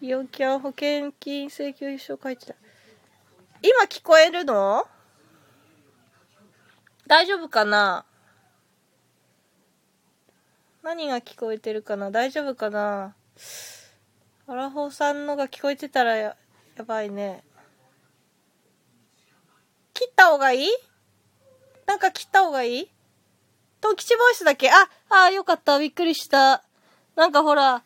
[0.00, 2.54] 医療キャン保険金請求書書いてた。
[3.62, 4.86] 今聞こえるの？
[7.06, 8.04] 大丈夫かな？
[10.82, 12.10] 何が聞こえてるかな？
[12.10, 13.14] 大丈夫かな？
[14.46, 16.36] アラフォーさんのが聞こえてたらや
[16.76, 17.44] やばいね。
[19.94, 20.68] 切った方がいい？
[21.86, 22.90] なんか切った方がいい？
[23.80, 24.70] トン吉ボイスだけ？
[24.70, 25.78] あ、あよかった。
[25.78, 26.62] びっくりした。
[27.14, 27.82] なんかほら、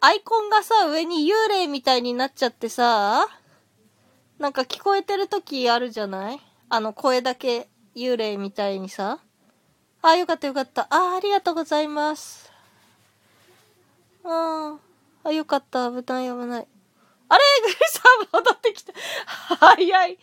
[0.00, 3.26] アイコンがさ、上に幽霊みたいになっちゃってさ、
[4.38, 6.40] なんか聞こえてる時あるじゃない？
[6.68, 7.68] あの声だけ。
[7.96, 9.20] 幽霊みたいにさ。
[10.02, 10.82] あ、よかったよかった。
[10.90, 12.52] あ、ありがとうございます。
[14.22, 14.76] あ
[15.24, 15.88] あ、よかった。
[15.90, 16.68] 危ない危ない。
[17.28, 17.42] あれ？
[17.62, 18.02] グリさ
[18.38, 18.92] ん戻ってきた。
[19.56, 20.18] 早い。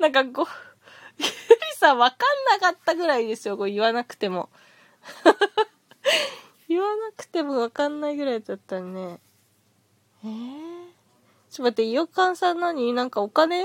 [0.00, 0.50] なんかご、グ
[1.20, 1.26] リ
[1.78, 3.56] さんわかんなかったぐらいですよ。
[3.56, 4.48] これ言わなくても。
[6.68, 9.20] 言わなくてもわかんないぐらいだったね。
[10.24, 10.30] えー、
[11.50, 12.92] ちょっと待って、イオカンさん何？
[12.92, 13.64] なんかお金？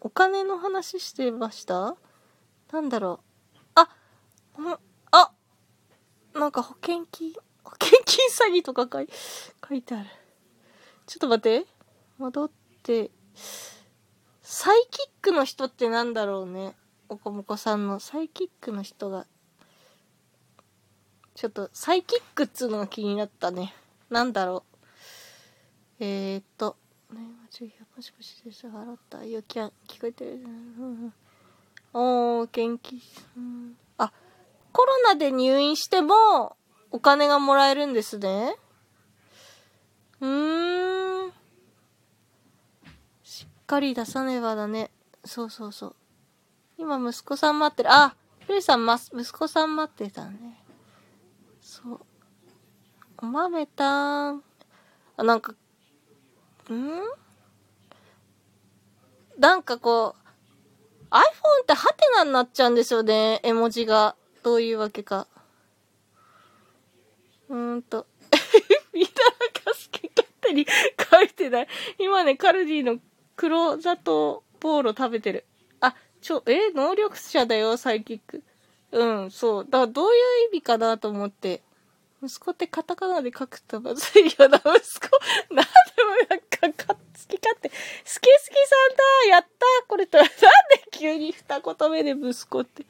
[0.00, 1.96] お金の話してました？
[2.72, 3.20] なんだろ
[3.54, 3.58] う。
[3.74, 4.78] あ、ん
[5.10, 5.32] あ、
[6.34, 7.32] なんか保険金、
[7.64, 9.08] 保険金詐欺とか書い
[9.68, 10.08] 書いてある。
[11.06, 11.66] ちょっと待って。
[12.18, 12.50] 戻っ
[12.82, 13.10] て。
[14.42, 16.74] サイキックの人ってなんだろうね？
[17.08, 19.26] おこもこさんのサイキックの人が。
[21.34, 23.72] ちょっとサイキックっつうのが気になったね。
[24.10, 24.64] なんだろ
[26.00, 26.04] う？
[26.04, 26.76] えー、っと。
[27.12, 27.20] ね、
[27.60, 28.68] 間違いもしもしでした。
[28.68, 29.24] 払った。
[29.24, 30.32] よきゃん、聞こえてる？
[30.32, 31.14] うん
[31.94, 33.02] おー、元気。
[33.96, 34.12] あ、
[34.72, 36.56] コロナで入院しても、
[36.90, 38.56] お金がもらえるんですね。
[40.20, 41.32] うーん。
[43.22, 44.90] しっかり出さねばだね。
[45.24, 45.96] そうそうそう。
[46.76, 47.92] 今息子さん待ってる。
[47.92, 48.14] あ、
[48.48, 50.64] ルイさん、ま、息子さん待ってたね。
[51.60, 52.00] そう。
[53.18, 54.42] お豆たん。
[55.16, 55.56] あ、なんか、ん？
[59.38, 60.27] なんかこう、
[61.10, 61.20] iPhone
[61.62, 64.16] ってハテナになっちゃうんですよね、絵文字が。
[64.42, 65.26] どういうわけか。
[67.48, 68.06] うーんと。
[68.92, 70.66] みんななんか好き勝手に
[71.10, 71.68] 書いてない。
[71.98, 72.98] 今ね、カルディの
[73.36, 75.46] 黒砂糖ボーロ食べてる。
[75.80, 78.42] あ、ちょ、え、能力者だよ、サイキック。
[78.92, 79.64] うん、そう。
[79.64, 81.62] だからどういう意味かなと思って。
[82.22, 85.54] 息子ってカタカナで書くとまずいよな、息子。
[85.54, 87.68] なんでもなんか、か好き勝手。
[87.68, 88.76] 好き好きさ
[89.26, 90.32] んだやったこれと、 なんで
[90.92, 92.86] 急に二言目で息子って。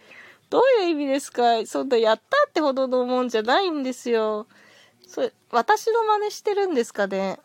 [0.50, 1.66] どういう意味ですか？
[1.66, 4.46] そんなやったってほどのもんじゃないんですよ。
[5.06, 7.38] それ、私の真似してるんですかね？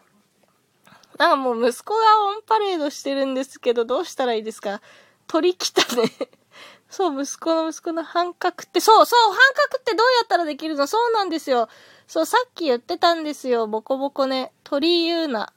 [1.17, 4.81] なんかもう息子がオンパレードしてるんですけど、どうしたらいいですか？
[5.27, 6.11] 鳥来たね。
[6.89, 9.37] そう、息子の息子の半角って、そうそう、半
[9.69, 10.87] 角ってどうやったらできるの？
[10.87, 11.67] そうなんですよ。
[12.07, 13.67] そう、さっき言ってたんですよ。
[13.67, 14.53] ボコボコね。
[14.63, 15.51] 鳥言うな。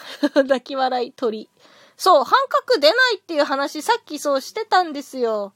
[0.34, 1.48] 抱き笑い鳥。
[1.96, 5.54] そう、半角出ないっていう話、さっきそうしてたんですよ。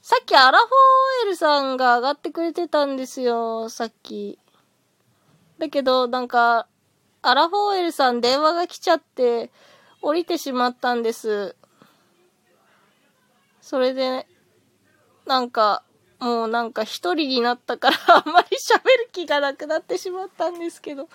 [0.00, 4.38] さっきアラフォー OL さんが上がってくれてたんですよ、さっき。
[5.58, 6.68] だけど、なんか、
[7.22, 9.50] アラフォー OL さん電話が来ちゃって、
[10.00, 11.56] 降りてしまったんです。
[13.60, 14.26] それで、
[15.26, 15.82] なんか、
[16.20, 21.08] もうなんか一人になったからあんまり喋る気がなくなってしまったんですけど、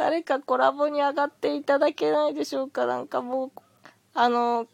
[0.00, 2.86] 誰かコラボに上がっていただけないでしょうか？
[2.86, 3.52] なんかもう、
[4.14, 4.66] あの、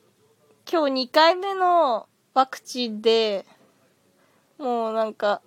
[0.71, 3.45] 今日2回目のワクチンで、
[4.57, 5.43] もうなんか、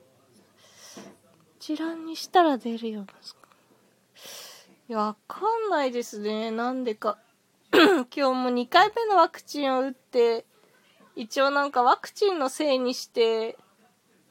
[1.62, 3.40] 一覧にしたら出るようですか
[4.90, 6.52] いや、わかんないですね。
[6.52, 7.18] なんでか。
[7.72, 10.46] 今日も2回目のワクチンを打って、
[11.16, 13.58] 一応なんかワクチンのせいにして、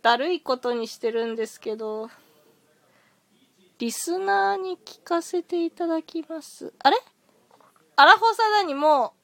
[0.03, 2.11] だるいことにしてるんですけど、
[3.79, 6.73] リスナーに聞かせていただきます。
[6.83, 6.97] あれ？
[7.97, 9.15] アラフォーサダにも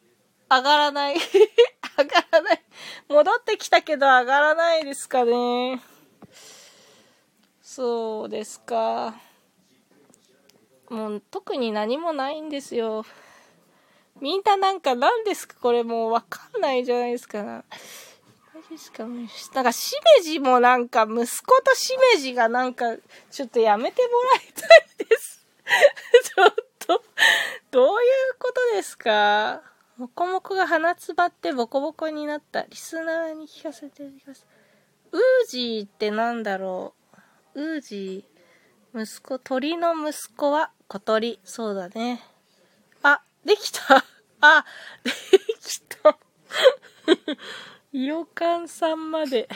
[0.51, 1.17] う上がらない。
[1.99, 2.63] 上がらない。
[3.09, 5.81] 戻ってきたけど上がらないですかね。
[7.63, 9.15] そうですか。
[10.89, 13.05] もう特に何もないんですよ。
[14.21, 15.57] みんななんか何ですか？
[15.61, 17.65] これもうわかんないじゃないですか。
[18.65, 19.05] ジですか？
[19.05, 22.97] なんかしめじもなんか息子としめじがなんか
[23.31, 25.47] ちょっとやめてもらいたいです。
[26.35, 27.03] ちょっと、
[27.71, 29.63] どういうことですか？
[29.97, 32.63] もこもこが鼻つばってボコボコになった。
[32.63, 34.45] リスナーに聞かせてください。
[35.13, 36.95] ウージーってなんだろ
[37.55, 37.63] う？
[37.63, 39.03] ウージー。
[39.03, 41.41] 息子、鳥の息子は小鳥。
[41.45, 42.23] そうだね。
[43.03, 44.05] あ、できた。
[44.41, 44.65] あ、
[45.03, 45.11] で
[45.61, 46.17] きた。
[47.97, 49.49] イオカンさんまで。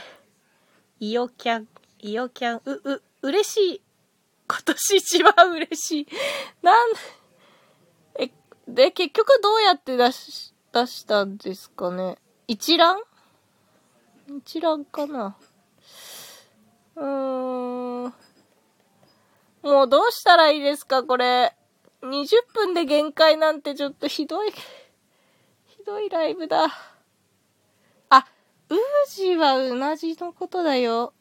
[1.01, 1.69] イオキャン、
[1.99, 3.83] イオキャン、う、う、嬉しい。
[4.47, 6.07] 今年一番嬉しい。
[6.63, 6.91] なん、
[8.21, 8.31] え、
[8.69, 12.17] で、結局どうやって出し、出したんですかね。
[12.47, 12.99] 一覧？
[14.29, 15.37] 一覧かな。
[16.95, 18.15] うーん。
[19.63, 21.57] もうどうしたらいいですか、これ。
[22.03, 26.69] 20分で限界なんてちょっとひどい、ひどいライブだ。
[28.71, 31.13] あ、ウージはうなじのことだよ。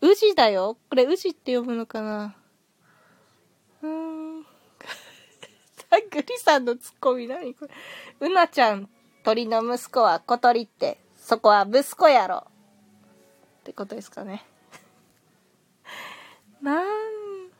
[0.00, 2.34] ウジだよこれウジって読むのかな
[3.82, 3.88] うー
[4.40, 4.42] ん。
[6.10, 7.66] グリさんのツッコミ何こ
[8.20, 8.28] れ？
[8.28, 8.88] うなちゃん、
[9.24, 12.46] 鳥の息子は小鳥って、そこは息子やろ。
[13.60, 14.44] ってことですかね。
[16.60, 17.52] なん、ね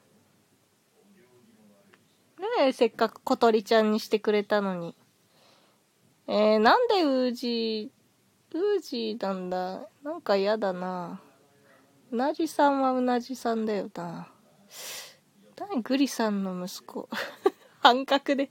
[2.59, 4.97] え、せっかく小鳥ちゃんにしてくれたのに。
[6.27, 7.93] えー、なんでウー
[8.53, 9.89] ジー、ウージーなんだ。
[10.03, 11.21] なんか嫌だな。
[12.11, 14.29] うなじさんはうなじさんだよな。
[15.59, 17.09] 何グリさんの息子。
[17.81, 18.51] 半角で。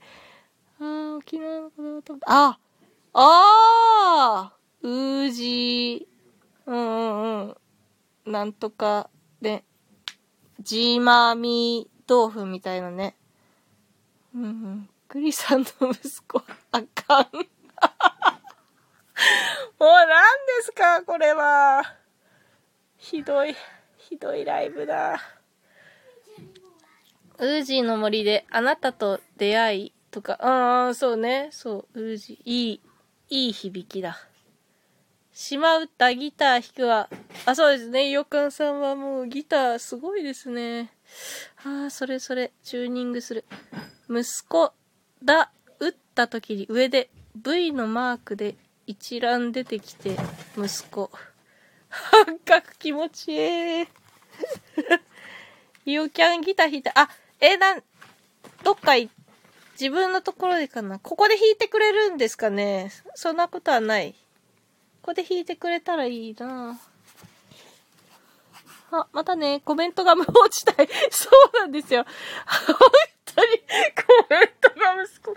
[0.80, 2.58] あー、沖縄の子供と、あ
[3.12, 6.70] あーウージー。
[6.70, 7.56] うんうん
[8.26, 8.32] うん。
[8.32, 9.08] なんとか
[9.40, 9.64] で、
[10.60, 13.16] ジーマーミー豆腐みたいなね。
[14.34, 14.88] うんうん。
[15.08, 16.42] グリさんの息子、
[16.72, 17.26] あかん。
[19.82, 21.82] もう何ですか、これは。
[22.98, 23.52] ひどい、
[23.98, 25.20] ひどいライブだ。
[27.40, 32.80] ウージーの森であなたと出会いとか、ああ、そうね、そう、ウージー、いい、
[33.28, 34.28] いい響きだ。
[35.32, 37.08] 島歌ギター弾くわ。
[37.44, 38.08] あ、そうですね。
[38.08, 40.92] よかんさんはもうギターすごいですね。
[41.64, 43.44] ああ、それそれ、チューニングする。
[44.08, 44.72] 息子
[45.24, 48.54] だ、打った時に上で V のマークで
[48.86, 50.16] 一覧出てきて、
[50.56, 51.10] 息子。
[51.88, 53.86] 半角気持ちいい。
[55.84, 57.08] ユーキャンギター弾いて、あ、
[57.40, 57.76] え、な、
[58.62, 59.10] どっかい、
[59.72, 60.98] 自分のところでかな。
[60.98, 64.12] ここで弾いてくれるんですかねそんなことはない。
[65.02, 66.78] ここで弾いてくれたらいいな
[68.92, 70.88] あ、またね、コメントが無法地帯。
[71.10, 72.04] そうなんですよ。
[73.24, 73.64] 本当に、コ
[74.30, 75.30] メントが息子、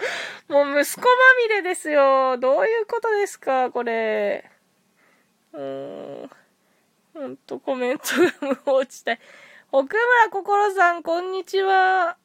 [0.54, 1.08] もう息子ま
[1.48, 2.38] みれですよ。
[2.38, 4.50] どういうことですか、これ。
[5.54, 6.30] うーん。
[7.14, 9.18] ほんとコメントが無法地帯。
[9.72, 12.18] 奥村心さん、こんにちは。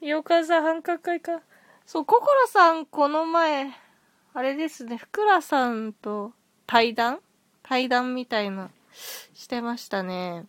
[0.00, 1.40] よかさ半角会か。
[1.86, 3.72] そう、心さん、この前、
[4.32, 6.32] あれですね、ふくらさんと
[6.66, 7.20] 対談？
[7.62, 10.46] 対談みたいな、してましたね。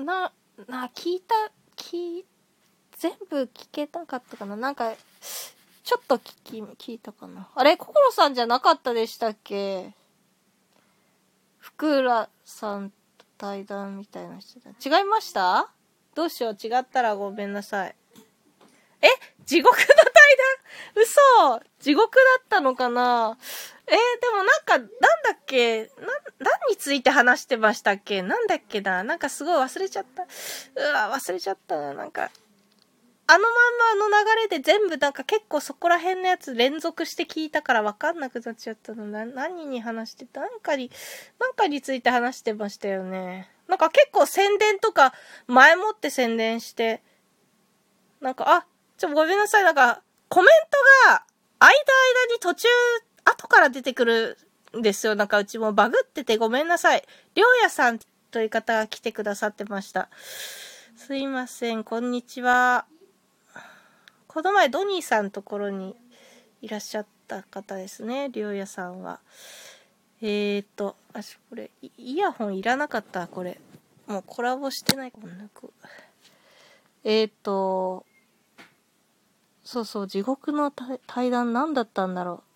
[0.00, 0.32] な、
[0.68, 1.34] な、聞いた、
[1.76, 2.24] 聞、
[2.98, 4.56] 全部聞けたかったかな？
[4.56, 4.92] なんか、
[5.82, 7.48] ちょっと聞き、聞いたかな？
[7.54, 7.76] あれ？
[7.76, 9.94] 心さんじゃなかったでしたっけ？
[11.58, 12.96] 福浦さんと
[13.38, 14.70] 対談みたいな人だ。
[14.70, 15.70] 違いました？
[16.14, 16.52] どうしよう？
[16.52, 17.94] 違ったらごめんなさい。
[19.02, 19.08] え？
[19.46, 19.94] 地獄の対
[20.94, 21.02] 談？
[21.60, 21.64] 嘘！
[21.80, 23.38] 地獄だったのかな？
[23.90, 24.90] えー、でもなんか、なんだ
[25.34, 25.86] っけ？
[25.86, 25.90] な、
[26.38, 28.22] 何について話してましたっけ？
[28.22, 29.02] なんだっけな？
[29.02, 30.22] なんかすごい忘れちゃった。
[30.22, 31.92] うわ、忘れちゃったな。
[31.94, 32.30] なんか、
[33.26, 39.06] あのまんまの流れで全部なんか結構そこら辺のやつ連続して聞いたからわかんなくなっちゃったの。
[39.06, 40.40] な、何に話してた？
[40.40, 40.90] なんかに、
[41.40, 43.50] なんかについて話してましたよね。
[43.66, 45.14] なんか結構宣伝とか
[45.46, 47.02] 前もって宣伝して、
[48.20, 48.66] なんか、あ、
[48.98, 49.64] ちょ、ごめんなさい。
[49.64, 50.48] なんか、コメン
[51.06, 51.24] トが、
[51.58, 51.72] 間間
[52.34, 52.68] に途中、
[53.24, 54.38] 後から出てくる
[54.76, 55.14] んですよ。
[55.14, 57.04] なんかうちもバグっててごめんなさい。
[57.34, 57.98] りょうやさん
[58.30, 60.08] という方が来てくださってました。
[60.96, 62.86] すいません、こんにちは。
[64.28, 65.96] この前ドニーさんのところに
[66.62, 68.28] いらっしゃった方ですね。
[68.30, 69.20] りょうやさんは。
[70.22, 73.58] えーと、あ、これ、イヤホンいらなかった、これ。
[74.06, 75.12] もうコラボしてない。
[75.12, 75.48] こんな
[77.02, 78.04] えーと、
[79.64, 80.70] そうそう、地獄の
[81.06, 82.49] 対談何だったんだろう。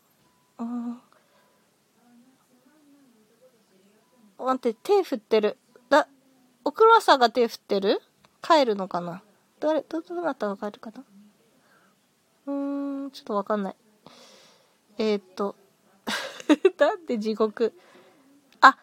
[0.59, 1.01] うん。
[4.39, 5.57] 待って、手振ってる。
[5.89, 6.07] だ、
[6.65, 8.01] おクロさんが手振ってる？
[8.43, 9.23] 帰るのかな？
[9.61, 11.05] 誰、ど、どなたが帰るかな？
[12.47, 13.77] うーん、ちょっとわかんない。
[14.99, 15.57] えー、っと、
[16.79, 17.73] なんで地獄？
[18.61, 18.77] あ、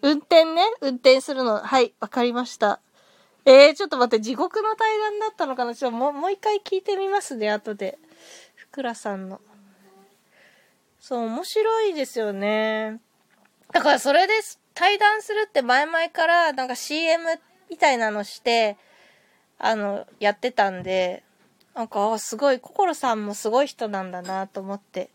[0.00, 0.62] 運転ね。
[0.80, 1.58] 運転するの。
[1.58, 2.80] はい、わかりました。
[3.44, 5.74] えー、ちょっと待って、地獄の対談だったのかな？
[5.74, 7.98] ちょっともう、もう一回聞いてみますね、後で。
[8.54, 9.40] ふくらさんの。
[11.00, 13.00] そう、面白いですよね。
[13.72, 14.32] だからそれで
[14.74, 17.24] 対談するって前々からなんか CM
[17.70, 18.76] みたいなのして、
[19.58, 21.22] あの、やってたんで、
[21.74, 25.10] なんか、すごい、心さんもすごい人なんだなと思って、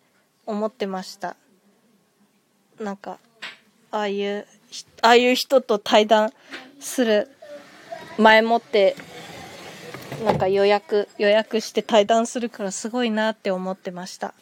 [0.46, 1.36] 思ってました。
[2.80, 3.20] なんか、
[3.92, 4.48] ああいう、
[5.02, 6.34] ああいう人と対談
[6.80, 7.30] する
[8.18, 8.96] 前もって
[10.24, 14.34] なんか予約予約して対談するからすごいなって思ってました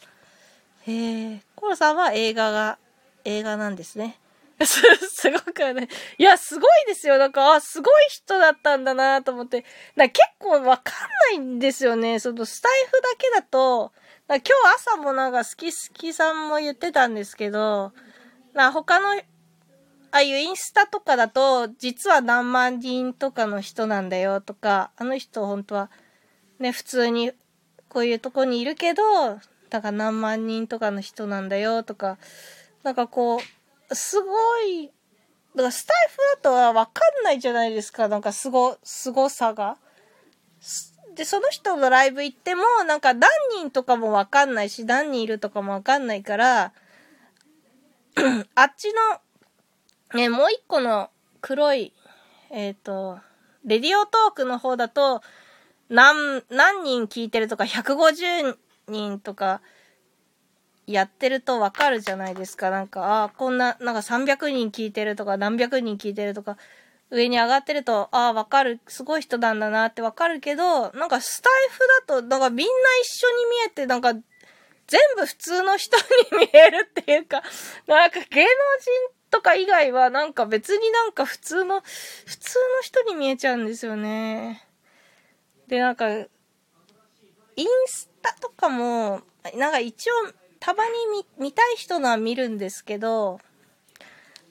[0.86, 2.78] へえコロさんは映画が
[3.24, 4.18] 映画なんですね
[4.64, 5.88] す、ごくね。
[6.18, 7.18] いや、すごいですよ。
[7.18, 9.64] なんか、あ、すごい人だったんだなと思って。
[9.96, 12.20] な結構わかんないんですよね。
[12.20, 13.92] そのスタイフだけだと、
[14.28, 17.92] 今日朝もなんか好き好きさんも言ってたんですけど、
[18.54, 19.08] な他の
[20.14, 25.90] ああいうインスタとかだと、実は何万人とかの人なんだよとか、あの人本当は、
[26.58, 27.32] ね、普通に
[27.88, 29.02] こういうとこにいるけど、
[29.72, 32.18] だから何万人とかの人なんだよとか、
[32.82, 33.40] なんかこ
[33.90, 34.92] う、すごい、
[35.56, 39.78] だからスタイフだとはわかんないじゃないですか、なんかすご、凄さが。
[41.14, 46.72] で、その人のライブ行っても、なんか何人とかもわかんないし、何人いるとかもわかんないから、
[48.54, 48.92] あっち
[50.12, 51.08] のね、もう一個の
[51.40, 51.94] 黒い、
[52.50, 53.20] えっ、ー、と、
[53.64, 55.22] レディオトークの方だと、
[55.88, 58.58] 何、何人聞いてるとか、150
[58.88, 59.60] 人とか、
[60.86, 62.70] やってるとわかるじゃないですか。
[62.70, 66.56] なんか、ああ、こんな、なんか300人聞いてるとか、何百人聞いてるとか、
[67.10, 71.78] 上に上がってると、ああ、わかる、すごい人なんだなってわかるけど、なんかスタイフ
[72.08, 72.72] だと、なんかみんな
[73.02, 76.02] 一緒に見えて、なんか、全部普通の人に
[76.38, 77.42] 見えるっていうか、
[77.86, 78.50] なんか芸能人
[79.30, 84.66] とか以外はなんか別になんか普通の、普通の人に見えちゃうんですよね。
[85.68, 86.24] で、なんか、イ
[87.64, 89.22] ンスタとかも、
[89.56, 90.14] なんか一応、
[90.60, 90.90] たまに
[91.38, 93.40] 見、見たい人のは見るんですけど、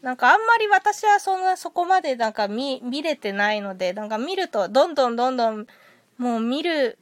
[0.02, 5.68] なんかあんまり私はそんな、そこまでなんか見、見れてないので、なんか見ると、どんどんどんどん、
[6.18, 6.98] もう見る、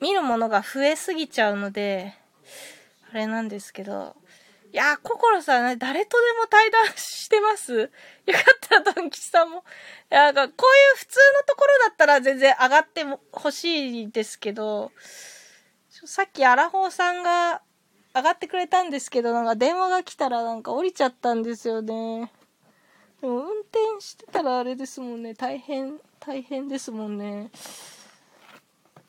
[0.00, 2.14] 見るものが増えすぎちゃうので、
[3.10, 4.14] あれなんですけど、
[4.72, 7.74] いやー、心さん、誰とでも対談してます？
[7.74, 7.90] よか
[8.38, 9.58] ったら、ドン吉さんも。
[10.10, 14.90] いや、なんか、こういう普通のところだったら全然上がっても欲しいですけど、
[16.04, 17.62] さっきアラフォーさんが
[18.14, 22.32] 上がってくれたんですけど、なんか電話が来たらなんか降りちゃったんですよね。
[23.20, 25.34] でも運転してたらあれですもんね。
[25.34, 27.50] 大変、大変ですもんね。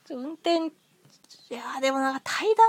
[0.08, 0.70] 運転、い
[1.50, 2.68] やでもなんか対談、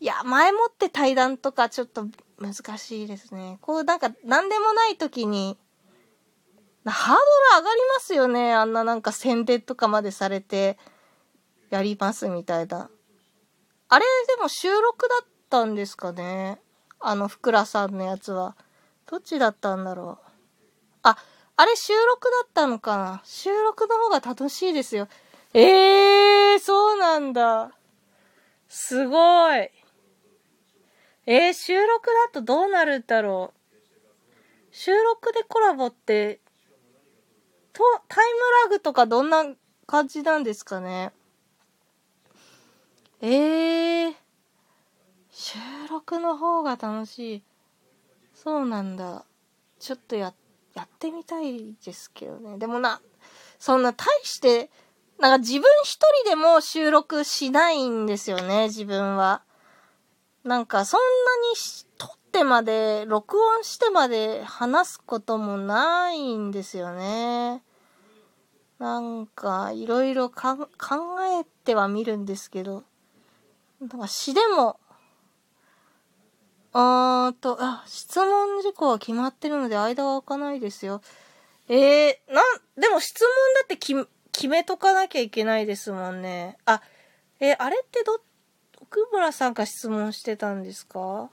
[0.00, 2.06] いや、前もって対談とかちょっと
[2.38, 3.58] 難しいですね。
[3.60, 5.58] こうなんか何でもない時に、
[6.86, 8.54] ハードル上がりますよね。
[8.54, 10.78] あんななんか宣伝とかまでされて
[11.68, 12.88] やりますみたいな。
[13.90, 14.04] あれ
[14.36, 16.60] でも収録だったんですかね？
[17.00, 18.56] あの、ふくらさんのやつは。
[19.06, 20.26] どっちだったんだろう？
[21.02, 21.16] あ、
[21.56, 23.22] あれ収録だったのかな？
[23.24, 25.08] 収録の方が楽しいですよ。
[25.54, 27.72] ええー、そうなんだ。
[28.68, 29.70] すごい。
[31.24, 33.58] えー、収録だとどうなるんだろう？
[34.70, 36.40] 収録でコラボって、
[37.72, 39.44] と、タイムラグとかどんな
[39.86, 41.12] 感じなんですかね？
[43.20, 44.14] ええー、
[45.30, 45.58] 収
[45.90, 47.42] 録の方が楽しい。
[48.32, 49.24] そうなんだ。
[49.80, 50.32] ちょっとや、
[50.74, 52.58] やってみたいですけどね。
[52.58, 53.00] でもな、
[53.58, 54.70] そんな大して、
[55.18, 59.42] なんか自分一人でも収録しないんですよね、自分は。
[60.44, 61.04] なんかそんな
[61.50, 61.56] に
[61.98, 67.64] 撮ってまで、録音してまで話すこともないんですよね。
[68.78, 70.68] なんかいろいろ考
[71.40, 72.84] えてはみるんですけど、
[73.80, 74.78] なんか詩でも、
[76.72, 81.00] あーと、あ、質問事項は決まってるので間は空かないですよ。
[81.68, 83.94] えー、なん、でも質問だってき
[84.32, 86.58] 決めとかなきゃいけないですもんね。
[86.64, 86.82] あ、
[87.40, 88.20] えー、あれってど、
[88.80, 91.30] 奥村さんが質問してたんですか？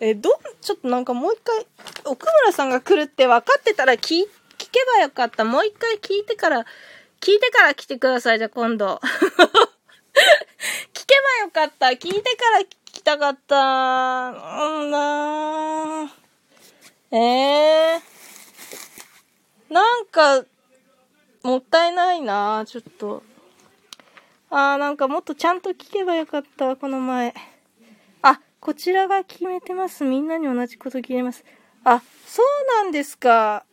[0.00, 1.66] え、ど、ちょっとなんかもう一回、
[2.04, 4.26] 奥村さんが来るって分かってたら聞、聞
[4.70, 5.44] けばよかった。
[5.44, 6.66] もう一回聞いてから、
[7.20, 9.00] 聞いてから来てください、じゃあ今度。
[10.94, 11.86] 聞けばよかった。
[11.88, 13.56] 聞いてから聞きたかった。
[14.64, 16.12] うんな
[17.10, 20.44] ええー、なんか、
[21.42, 23.22] もったいないなちょっと。
[24.50, 27.34] あー、なんかもっとちゃんと聞けばよかった、この前。
[28.22, 30.04] あ、こちらが決めてます。
[30.04, 31.44] みんなに同じこと決めます。
[31.84, 32.46] あ、そう
[32.82, 33.64] なんですか。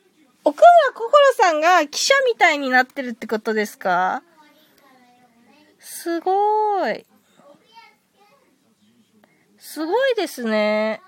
[0.43, 4.23] 奥村心さんが記者みたいになってるってことですか？
[5.83, 7.05] すごい。
[9.57, 11.01] すごいですね。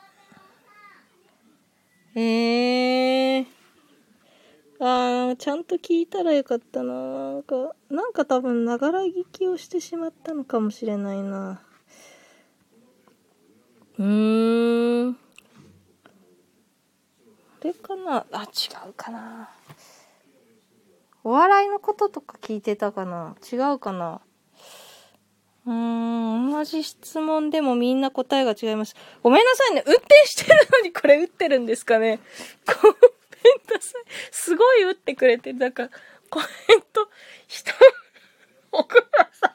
[2.16, 3.46] ええー。
[4.80, 6.94] ああ、ちゃんと聞いたらよかったな。
[7.34, 11.62] なんか、なんか多分、ながら聞きをしてしまったのかもしれないな。
[14.00, 15.12] うーん。
[15.12, 15.16] あ
[17.64, 18.26] れかな？
[18.32, 19.50] あ、違うかな。
[21.24, 23.36] お笑いのこととか聞いてたかな？
[23.52, 24.20] 違うかな？
[25.66, 28.96] うーん、同じ質問でもみんな答えが違います。
[29.22, 29.84] ごめんなさいね。
[29.86, 32.20] 運転してるのにこれ打ってるんですかね。
[32.66, 34.04] ごめんなさい。
[34.32, 35.90] すごい打ってくれて、なんか、
[36.30, 37.10] コメント、
[37.48, 37.72] 人、
[38.72, 39.52] 奥村さん、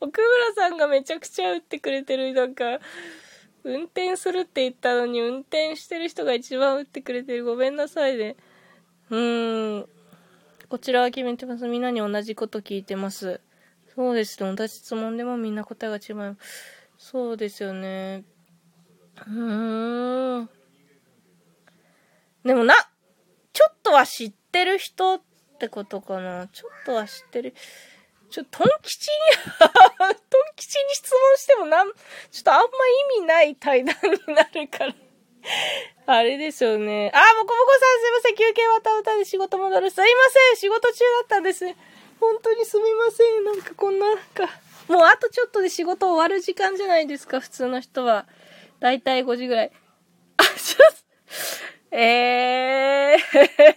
[0.00, 2.80] 奥村さんがめちゃくちゃ打ってくれてる、なんか、
[3.64, 7.44] 運転するって言ったのに、運転してる人が一番打ってくれてる。
[7.44, 8.36] ごめんなさいね。
[9.10, 9.88] うーん。
[10.68, 11.68] こちらは決めてます。
[11.68, 13.40] みんなに同じこと聞いてます。
[13.94, 14.38] そうです。
[14.38, 16.36] 同じ質問でもみんな答えが違う。
[16.98, 18.24] そうですよね。
[19.26, 20.48] うーん。
[22.44, 22.74] でもな、
[23.52, 25.20] ちょっとは知ってる人っ
[25.58, 26.48] てことかな。
[26.48, 27.54] ちょっとは知ってる。
[28.30, 29.16] ちょ、トン吉に
[29.60, 29.70] トン
[30.56, 31.96] 吉に質問してもなん、ちょ
[32.40, 34.94] っとあんま意味ない対談になるから
[36.06, 37.12] あれですよね。
[37.14, 38.34] あ、もこもこさんすいません。
[38.36, 39.90] 休憩わたわたで仕事戻る。
[39.90, 40.56] すいません。
[40.56, 41.66] 仕事中だったんです。
[42.22, 43.44] 本当にすみません。
[43.44, 44.48] なんかこんな、なんか、
[44.86, 48.26] もうあとちょっとで仕事終わる時間じゃないですか、普通の人は。
[48.78, 49.72] だいたい5時ぐらい。
[50.36, 50.94] あ、ちょっ
[51.90, 53.16] と、え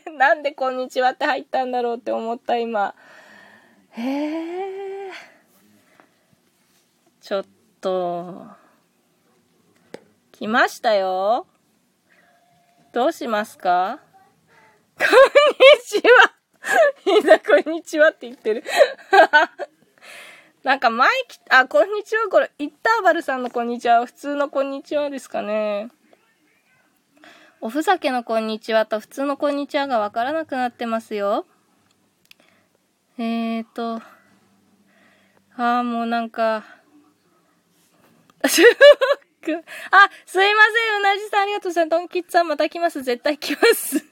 [0.06, 2.94] ー、 なんでこんにちはって入ったんだろうって思った今。
[3.98, 5.12] えー、
[7.22, 7.46] ちょっ
[7.82, 8.46] と、
[10.34, 11.48] 来ましたよ。
[12.94, 14.00] どうしますか？
[15.00, 16.35] こんにちは。
[17.06, 18.64] みんなこんにちはって言ってる。
[20.64, 22.28] なんか前来あ、こんにちは。
[22.28, 24.06] これ、イッターバルさんのこんにちは。
[24.06, 25.90] 普通のこんにちはですかね。
[27.62, 31.46] おふざけのこんにちはと普通のこんにちはがわからなくなってますよ。
[33.18, 34.02] えーと、
[35.58, 36.64] ああ、もうなんか、
[38.46, 38.72] あ、すいま
[39.48, 41.00] せん。
[41.00, 41.90] うなじさんありがとうございます。
[41.92, 43.04] ドンキッツさんまた来ます。
[43.04, 44.04] 絶対来ます。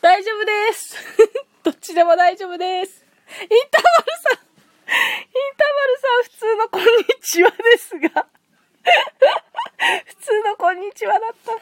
[0.00, 0.96] 大丈夫です。
[1.66, 3.04] どっちでも大丈夫です。
[3.42, 4.34] インターバルさん。
[4.34, 5.00] イン
[5.58, 6.88] ターバルさん、普通のこんに
[7.20, 8.28] ちはですが。
[10.06, 11.52] 普通のこんにちはだった。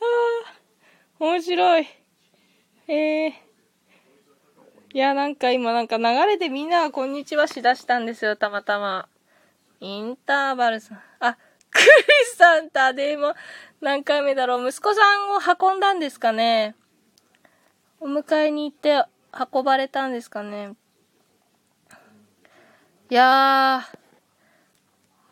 [0.00, 1.86] あ、面白い。
[2.88, 3.34] ええ
[4.94, 9.10] いや、なんか今なんか流れでみんながこんにちはしだしたんですよ、たまたま。
[9.80, 11.02] インターバルさん。
[11.20, 11.36] あ、
[11.70, 11.86] クリ
[12.32, 13.34] スさんたでも
[13.80, 14.68] 何回目だろう？
[14.68, 16.74] 息子さんを運んだんですかね。
[18.00, 19.04] お迎えに行って
[19.52, 20.72] 運ばれたんですかね。
[23.10, 23.84] いや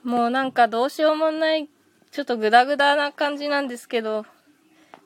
[0.05, 1.69] ー、もうなんかどうしようもない、
[2.13, 4.25] ちょっとグダグダな感じなんですけど、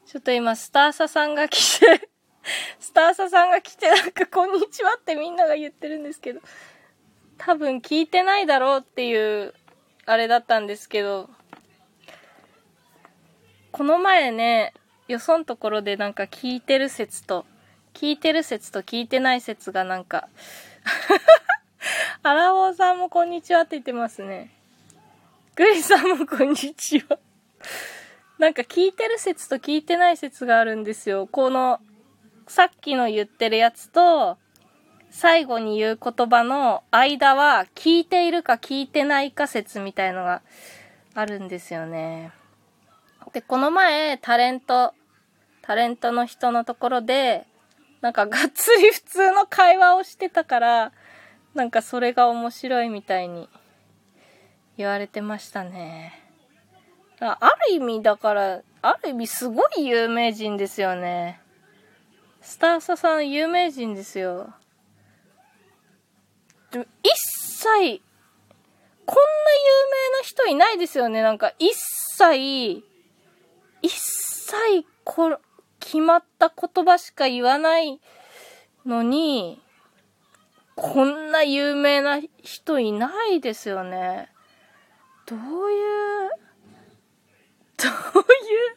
[0.06, 2.10] ちょっと今スターサさんが来て、
[2.78, 6.40] スターサさんが来てなんかこんにちはってみんなが言ってるんですけど、
[7.38, 9.54] 多分聞いてないだろうっていう、
[10.04, 11.30] あれだったんですけど、
[13.72, 14.74] この前ね、
[15.06, 17.46] よそんところでなんか聞いてる説と、
[17.94, 20.28] 聞いてる説と聞いてない説がなんか、
[22.22, 24.50] アラボーさんもこんにちはって言ってますね。
[25.54, 27.18] グリさんもこんにちは。
[28.38, 31.28] なんか聞いてる説と聞いてない説があるんですよ。
[31.28, 31.80] この、
[32.48, 34.36] さっきの言ってるやつと、
[35.10, 40.42] 最後に言う言葉の間は聞いているか聞いてないか説みたいのが
[41.14, 42.32] あるんですよね。
[43.32, 44.94] で、この前タレント、
[45.62, 47.46] タレントの人のところで、
[48.00, 50.92] なんかがっつり普通の会話をしてたから、
[51.54, 53.48] なんかそれが面白いみたいに
[54.76, 56.14] 言われてましたね。
[57.20, 57.36] あ
[57.68, 61.40] る意味だから、ある意味すごい有名人ですよね。
[62.40, 64.54] スターサさん有名人ですよ。
[66.70, 68.00] でも一切、
[69.04, 69.20] こんな有
[69.90, 71.20] 名な人いないですよね。
[71.20, 72.82] なんか一切、
[73.82, 75.38] 一切こ、
[75.78, 78.00] 決まった言葉しか言わない
[78.86, 79.60] のに、
[80.76, 84.28] こんな有名な人いないですよね。
[85.26, 86.30] どういう、
[87.76, 88.76] どういう、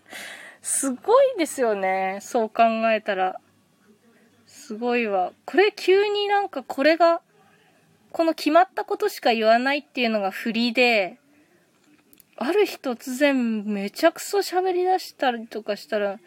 [0.62, 2.20] すごいですよね。
[2.22, 3.40] そう考えたら。
[4.46, 5.34] すごいわ。
[5.46, 7.22] これ急になんかこれが、
[8.12, 11.20] この決まったことしか言わないっていうのが振りで、
[12.38, 16.20] ある日突然めちゃくそ喋り出したりとかしたら、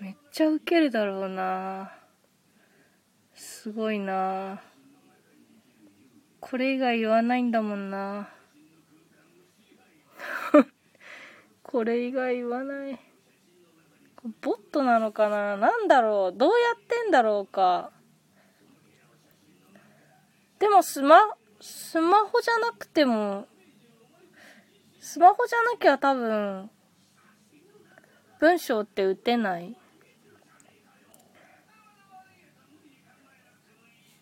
[0.00, 1.92] めっちゃウケるだろうな。
[3.34, 4.62] すごいな。
[6.40, 8.30] これ以外言わないんだもんな。
[11.62, 12.98] これ以外言わない。
[14.40, 15.56] ボットなのかな？
[15.56, 16.38] なんだろう？
[16.38, 17.92] どうやってんだろうか？
[20.58, 23.46] でもスマ、スマホじゃなくても、
[25.08, 26.68] スマホじゃなきゃ多分、
[28.40, 29.74] 文章って打てない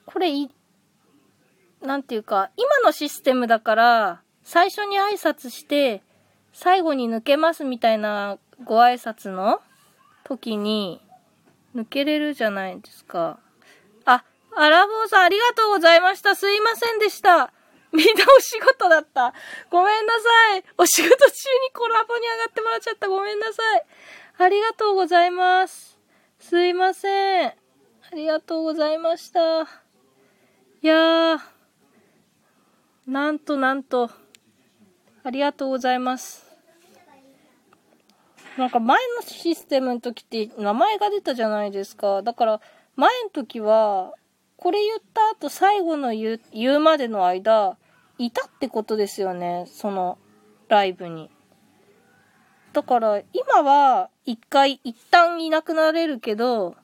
[0.05, 0.49] これい、
[1.83, 6.05] なんていうか、今のシステムだから、最初に挨拶して、
[6.53, 9.61] 最後に抜けますみたいなご挨拶の
[10.23, 11.03] 時に、
[11.75, 13.41] 抜けれるじゃないですか。
[14.05, 14.23] あ、
[14.55, 16.37] アラボーさんありがとうございました。
[16.37, 17.53] すいませんでした。
[17.93, 19.33] みんなお仕事だった。
[19.71, 20.65] ごめんなさい。
[20.79, 23.09] お仕事中にコラボに上がってもらっちゃった。
[23.09, 23.85] ごめんなさい。
[24.39, 25.99] ありがとうございます。
[26.39, 27.49] すいません。
[27.49, 27.55] あ
[28.15, 29.63] りがとうございました。
[29.63, 29.67] い
[30.83, 31.41] やー、
[33.07, 34.11] なんとなんと、
[35.25, 36.47] ありがとうございます。
[38.57, 42.23] なんか前のシステムの時って名前が出たじゃないですか。
[42.23, 42.61] だから
[42.95, 44.15] 前の時は、
[44.57, 47.77] これ言った後最後の言う言うまでの間、
[48.19, 49.65] いたってことですよね。
[49.67, 50.19] その
[50.69, 51.31] ライブに。
[52.73, 56.77] だから今は一回一旦いなくなれるけど、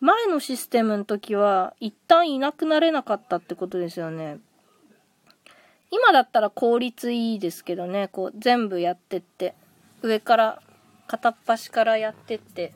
[0.00, 4.38] 前のシステムの時は一旦いなくなれなかったってことですよね。
[5.90, 9.54] 今だったら効率いいですけどね、こう全部やってって。
[10.02, 10.62] 上から、
[11.06, 12.74] 片っ端からやってって。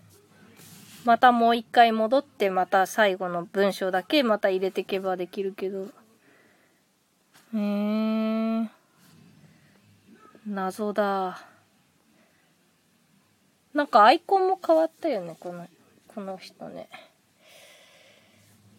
[1.04, 5.86] またもう一回戻って、また最後の文章だけまた入れていけばできるけど。
[7.54, 8.68] へー。
[10.46, 11.40] 謎だ。
[13.72, 15.66] なんかアイコンも変わったよね、この、
[16.08, 16.88] この人ね。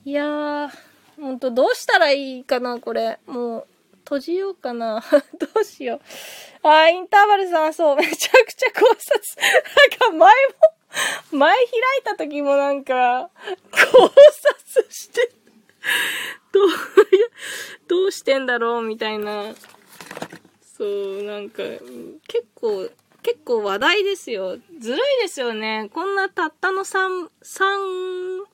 [0.04, 0.70] いやー、
[1.18, 3.20] ほんとどうしたらいいかな、これ。
[3.26, 3.68] もう、
[4.00, 5.02] 閉じようかな。
[5.40, 5.96] どうしよ
[6.64, 6.68] う。
[6.68, 9.20] あー、インターバルさん、そう、めちゃくちゃ考察。
[10.02, 10.28] なんか前も、
[11.32, 11.66] 前開
[12.00, 13.30] いた時もなんか、
[13.72, 14.12] 考
[14.72, 15.32] 察して、
[16.52, 16.70] どう、
[17.88, 19.54] どうしてんだろうみたいな。
[20.78, 21.64] そう、なんか、
[22.28, 22.90] 結構、
[23.24, 24.58] 結構話題ですよ。
[24.80, 25.90] ずるいですよね。
[25.94, 28.46] こんなたったの3、3、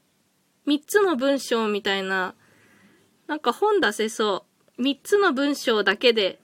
[0.67, 2.35] 3つの文章みたいな、
[3.27, 4.45] なんか本出せそ
[4.77, 4.81] う。
[4.81, 6.39] 3つの文章だけで、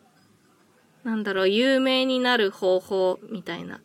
[1.04, 3.82] なんだろう、有名になる方法みたいな。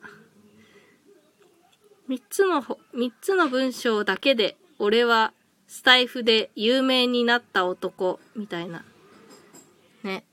[2.09, 2.77] 3つの、3
[3.21, 5.33] つの文章だけで、俺は
[5.67, 8.85] スタイフで有名になった男、みたいな。
[10.03, 10.25] ね。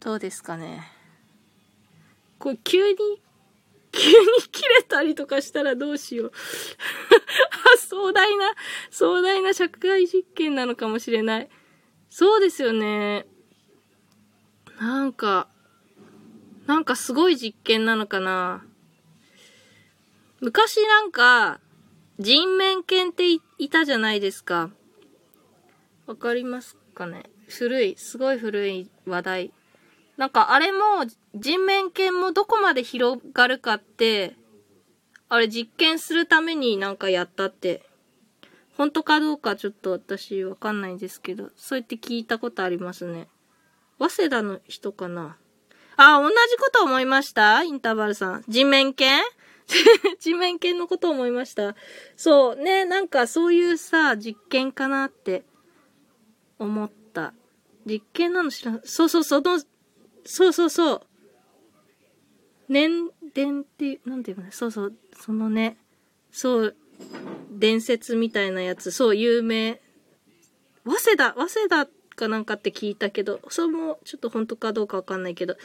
[0.00, 0.90] どうですかね。
[2.38, 2.96] これ急に、
[3.92, 4.16] 急に
[4.50, 6.32] 切れたりとかしたらどうしよう。
[7.78, 8.54] 壮大な、
[8.90, 11.50] 壮大な社会実験なのかもしれない。
[12.08, 13.26] そうですよね。
[14.80, 15.48] なんか、
[16.66, 18.64] なんかすごい実験なのかな。
[20.40, 21.60] 昔なんか、
[22.18, 24.70] 人面犬っていたじゃないですか。
[26.06, 27.24] わかりますかね？
[27.48, 29.52] 古い、すごい古い話題。
[30.16, 34.36] なんかあれも、人面犬もどこまで広がるかって、
[35.28, 37.82] あれ実験するためになんかやったって、
[38.76, 43.28] 本当かどうかちょっと私わかんないんですけど、そう言って聞いたことありますね。
[43.98, 45.36] 早稲田の人かな？
[45.96, 47.62] あ、同じこと思いました？
[47.64, 48.44] インターバルさん。
[48.48, 49.20] 人面犬？
[50.18, 51.76] 人面犬のことを思いました。
[52.16, 55.44] そう、ね、なんかそういうさ、実験かなって
[56.58, 57.34] 思った。
[57.86, 58.80] 実験なの知らん。
[58.84, 59.60] そうそう、その、
[60.24, 61.02] そうそうそう。
[62.68, 65.78] 年、伝って、なんていうのね、そうそう、そのね、
[66.30, 66.76] そう、
[67.50, 69.80] 伝説みたいなやつ、そう、有名。
[70.84, 75.56] 早稲田、早稲田かなんかって聞いたけど、それもちょっと本当かどうかわかんないけど、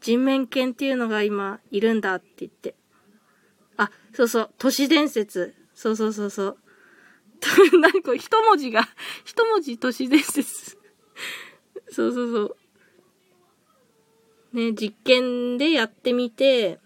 [0.00, 2.74] 人面犬っていうのが今いるんだって言って。
[3.76, 5.54] あ、そうそう、都市伝説。
[5.74, 6.58] そうそうそうそう。
[7.80, 8.88] 何これ、一文字が、
[9.24, 10.78] 一文字都市伝説。
[11.90, 12.56] そうそうそう。
[14.52, 16.78] ね、実験でやってみて、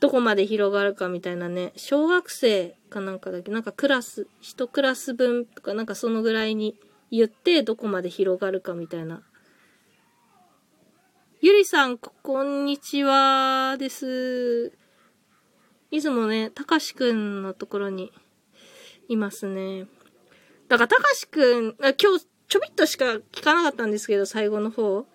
[0.00, 6.76] どこまで広がるかみたいなね、小学生かなんかだけ、なんかクラス、一クラス分とかなんかそのぐらいに
[7.10, 9.22] 言ってどこまで広がるかみたいな。
[11.40, 14.72] ゆりさん、こんにちはです。
[15.90, 18.12] いつもね、たかしくんのところに
[19.08, 19.86] いますね。
[20.68, 25.06] だから、たかしくん、今日ちょびっとしか聞かなかったんですけど、最後の方。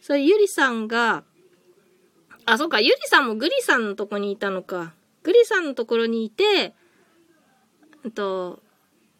[0.00, 1.24] それ、ゆりさんが、
[2.46, 4.94] あ、そうか、ゆりさんもグリさんのとこにいたのか。
[5.22, 6.74] グリさんのところにいて、
[8.04, 8.62] えっと、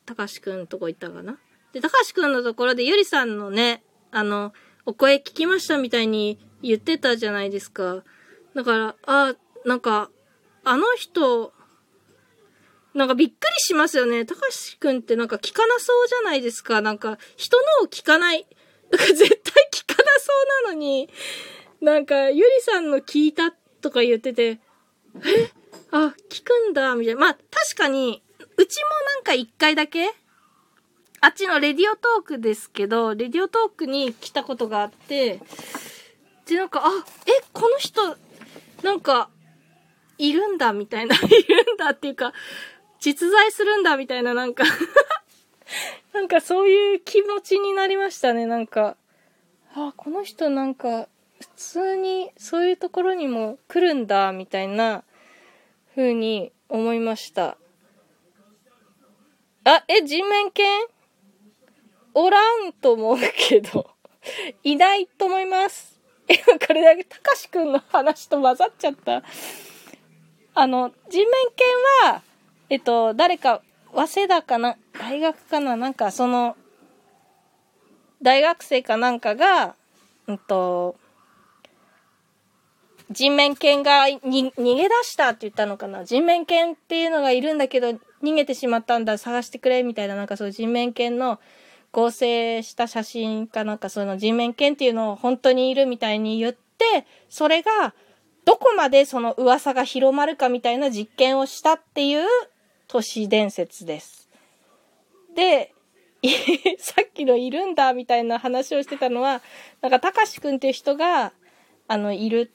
[0.05, 1.39] たかしくんのとこ行ったかな。
[1.73, 4.53] で、たかしくんのところでゆりさんのね、あの、
[4.85, 8.05] お声聞きましたみたいに言ってたじゃないですか。
[8.55, 9.35] だから、あ、
[9.65, 10.11] なんか、
[10.65, 11.53] あの人、
[12.95, 14.25] なんかびっくりしますよね。
[14.25, 16.81] たかしくんってなんか聞かなそうじゃないですか。
[16.81, 18.47] なんか、人のを聞かない。
[18.91, 19.29] なんか絶対
[19.73, 21.09] 聞かなそうなのに、
[21.81, 24.61] なんか、ゆりさんの聞いたとか言ってて、
[25.17, 25.51] え？
[25.91, 27.21] あ、聞くんだ、みたいな。
[27.21, 28.23] まあ、確かに、
[28.57, 30.15] うちもなんか一回だけ、
[31.21, 35.41] あっちのレディオトークですけど、レディオトークに来たことがあって、
[36.47, 36.91] で、なんか、あ、
[37.27, 38.17] え、この人、
[38.83, 39.31] なんか、
[40.19, 42.33] いるんだ、みたいな、いるんだっていうか、
[43.01, 44.65] 実在するんだ、みたいな、なんか
[46.13, 48.97] なんかそういう気持ちになりましたね、なんか。
[49.75, 51.09] あ、この人なんか、
[51.41, 55.05] 普通にそういうところにも来るんだ、みたいな
[55.95, 57.57] 風に思いました。
[59.65, 60.65] あ、え、人面犬？
[62.15, 63.17] おらんと思う
[63.49, 63.91] けど、
[64.63, 66.01] いないと思います。
[66.29, 69.23] え、 これだけ、たかしくんの話と混ざっちゃった。
[70.55, 72.23] あの、人面犬は、
[72.71, 76.57] えっと、誰か、早稲田かな大学かななんか、その、
[78.23, 79.75] 大学生かなんかが、
[80.29, 80.97] うんと、
[83.11, 87.89] 人面犬がに逃げ出したって言ったのかな人面犬っていうのがいるんだけど
[88.23, 91.39] 逃げてしまったんだ探してくれみたいななんかそう人面犬の
[91.93, 97.95] 合成した写真かなんかその人面犬っていうのを本当にいるみたいに言ってそれが
[98.45, 102.27] どこまでその噂が広まるかみたいな実験をしたっていう
[102.89, 104.29] 都市伝説です。
[105.35, 105.73] で、
[106.79, 109.43] さっきのいるんだみたいな話をしてたのは、
[109.81, 111.33] なんか、たかしくんっていう人が、
[111.87, 112.51] あの、いる、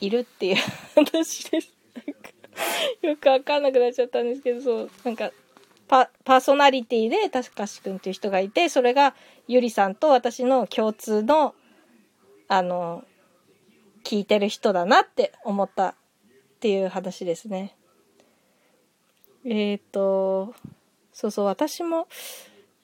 [0.00, 0.56] いるっていう
[0.94, 1.72] 話です。
[3.02, 5.32] よくわかんなくなっちゃったんですけど、そう、なんか、
[5.88, 9.14] パ、パーソナリティでたかしくんっていう人がいて、それが
[9.48, 11.54] ゆりさんと私の共通の、
[12.46, 13.04] あの、
[14.04, 15.94] 聞いてる人だなって思ったっ
[16.60, 17.76] ていう話ですね。
[19.44, 20.54] えっ、ー、と、
[21.12, 22.08] そうそう、私も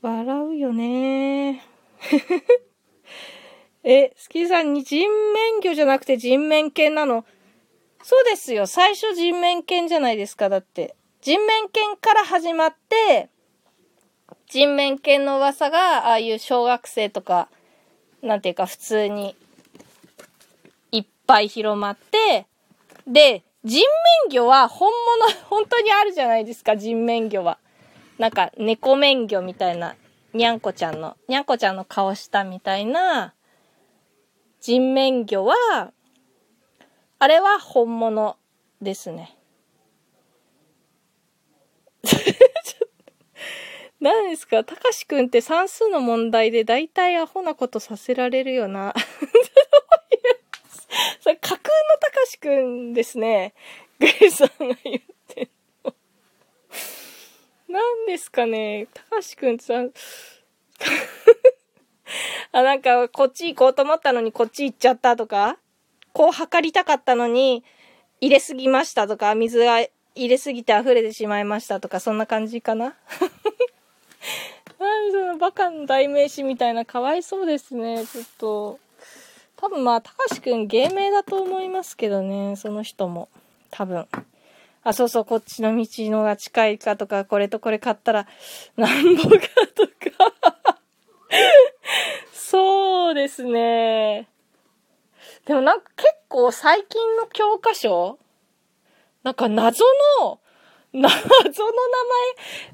[0.02, 1.62] 笑うよね。
[3.84, 7.24] え、スキーさんに人面魚じゃなくて人面犬なの？
[8.02, 8.66] そうですよ。
[8.66, 10.48] 最初人面犬じゃないですか。
[10.48, 10.94] だって。
[11.20, 13.30] 人面犬から始まって、
[14.46, 17.48] 人面犬の噂が、ああいう小学生とか、
[18.20, 19.36] なんていうか普通に、
[21.26, 22.46] ぱい広まって、
[23.06, 23.82] で、人
[24.28, 27.58] 面魚は本物、 本当にあるじゃないですか、人面魚は。
[28.18, 29.96] なんか、猫面魚みたいな、
[30.32, 33.34] にゃんこちゃんの、にゃんこちゃんの顔したみたいな、
[34.60, 35.92] 人面魚は、
[37.18, 38.36] あれは本物
[38.80, 39.36] ですね。
[44.00, 44.62] 何ですか？
[44.64, 48.92] たかしくんって算数の問題で大体アホなことさせられるよな。
[51.20, 51.64] それ架空の
[52.00, 53.54] たかしくんですね。
[53.98, 55.48] グレさんが言ってん
[55.84, 55.94] の。
[57.68, 59.74] 何ですかねたかしくんってさ、
[62.52, 65.58] あ、なんか、こっち行こうと思ったのにこっち行っちゃったとか、
[66.12, 67.64] こう測りたかったのに
[68.20, 69.80] 入れすぎましたとか、水が
[70.14, 72.94] 入れすぎて溢れてしまいましたとか、そんな感じかな
[74.78, 78.78] なんそのバカの代名詞みたいな、かわいそうですね、ちょっと。
[79.64, 83.30] 多分まあ、たかしくん芸名だと思いますけどね、その人も。
[83.70, 84.06] 多分。
[84.82, 88.26] あ、そうそう、こっちの道のが近いかとか、これとこれ買ったら、
[88.76, 89.30] なんぼか
[89.74, 90.80] とか。
[92.34, 94.28] そうですね。
[95.46, 98.18] でもなんか結構最近の教科書
[99.22, 99.82] なんか謎
[100.20, 100.40] の
[100.96, 101.42] 謎 の名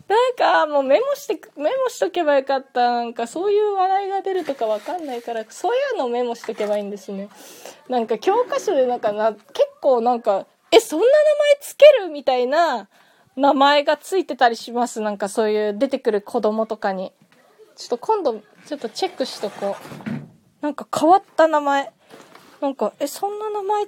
[0.08, 2.92] 前、なんかもうメモして、メモしとけばよかった。
[2.92, 7.30] なんかそういう笑いが出るとかわかんないから、そういうのをメモしとけばいいんですね。
[7.88, 12.88] なんか教科書でなんかな、結構なんか、え、そんな名前つけるみたいな
[13.36, 15.00] 名前がついてたりします。
[15.00, 17.14] なんかそういう出てくる子供とかに。
[17.74, 18.34] ちょっと今度、
[18.66, 19.76] ちょっとチェックしとこ
[20.60, 20.62] う。
[20.62, 21.90] なんか変わった名前。
[22.60, 23.86] なんか、え、そんな名前、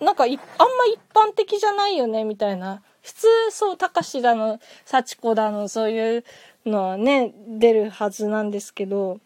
[0.00, 2.82] なんかあんま一般的じゃないよね、みたいな。
[3.08, 6.24] 普通そう、たかしだの、幸子だの、そういう
[6.66, 9.18] のはね、出るはずなんですけど、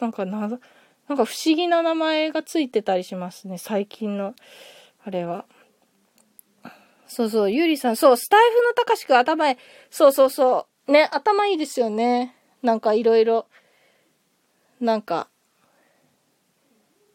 [0.00, 0.60] なんかな、なんか
[1.08, 4.34] 不思議な名前がついてたりしますね、最近の、
[5.02, 5.46] あれは。
[7.08, 9.56] そうそう、ゆうりさん、そう、スタイフのたかしくん頭いい。
[9.90, 10.92] そうそうそう。
[10.92, 12.36] ね、頭いいですよね。
[12.62, 13.46] なんかいろいろ。
[14.78, 15.30] なんか、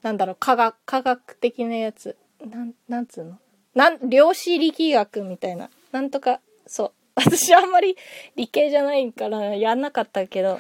[0.01, 2.17] なんだろう、科学、科学的なやつ。
[2.43, 3.38] なん、なんつうの？
[3.76, 5.69] なん、量子力学みたいな。
[5.91, 6.91] なんとか、そう。
[7.15, 7.95] 私あんまり
[8.36, 10.57] 理系じゃないからやんなかったけど、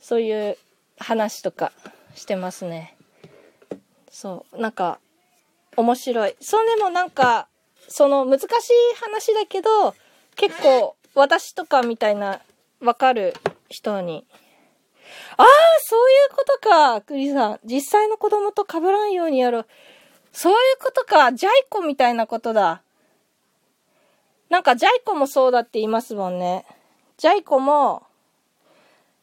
[0.00, 0.58] そういう
[0.98, 1.72] 話とか
[2.14, 2.96] してますね。
[4.10, 4.58] そう。
[4.60, 4.98] なんか、
[5.76, 6.36] 面白い。
[6.40, 7.48] それでもなんか、
[7.88, 8.48] その難しい
[9.00, 9.94] 話だけど、
[10.36, 12.40] 結構私とかみたいな
[12.80, 13.34] わかる
[13.68, 14.26] 人に。
[15.36, 15.46] ああ、
[15.80, 17.60] そういうことか、クリさん。
[17.64, 19.66] 実際の子供と被らんようにやろう。
[20.34, 21.32] そういうことか。
[21.32, 22.82] ジャイコみたいなことだ。
[24.50, 26.66] なんかジャイコもそうだって言いますもんね。
[27.16, 28.02] ジャイコも、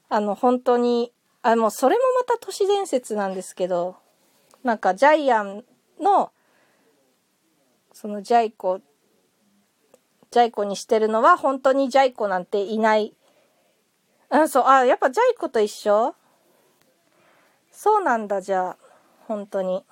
[0.09, 3.97] あの、本当に、あ、もうそれもまた都市伝説なんですけど、
[4.63, 5.65] なんかジャイアン
[5.99, 6.31] の、
[7.93, 8.79] そのジャイコ、
[10.31, 13.13] ジャイコにしてるのは本当にジャイコなんていない。
[14.29, 16.15] あ、そう、あ、やっぱジャイコと一緒？
[17.71, 18.77] そうなんだ、じゃあ。
[19.27, 19.83] 本当に。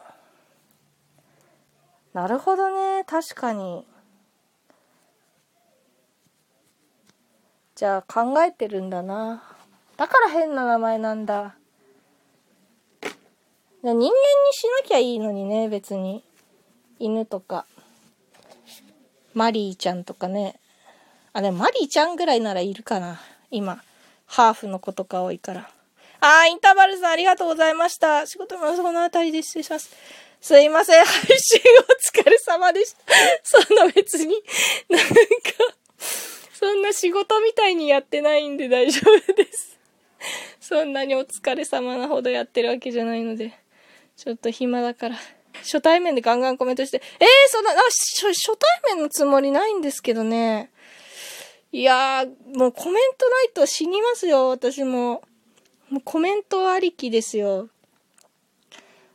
[2.20, 3.06] なるほどね。
[3.06, 3.86] 確かに。
[7.76, 9.42] じゃあ考えてるんだな。
[9.96, 11.56] だから変な名前なんだ。
[13.84, 14.10] 人間に
[14.52, 16.22] しなきゃいいのにね別に。
[17.00, 17.66] 犬とか。
[19.34, 20.60] マリーちゃんとかね。
[21.32, 23.22] あれマリーちゃんぐらいならいるかな。
[23.50, 23.82] 今。
[24.26, 25.70] ハーフの子とか多いから。
[26.20, 28.26] あーインターバルさんありがとうございました。
[28.26, 29.96] 仕事もそこのあたりで失礼します。
[30.42, 31.60] すいません、配信
[32.14, 33.00] お疲れ様でした。
[33.44, 34.36] そんな別に、
[34.90, 35.14] なんか、
[36.54, 39.78] そんな仕事みたいにやってないんで大丈夫です。
[40.60, 43.54] そんなにお疲れ様なほどやってるわけじゃないので、
[44.16, 45.16] ちょっと暇だから。
[45.62, 50.72] 初対面でガンガンコメントして、えー、そんな、あ、初、初対面のつもりないんですけどね。
[51.72, 55.22] いやー、もうコメントないと死にますよ、私も。
[55.90, 57.70] もうコメントありきですよ。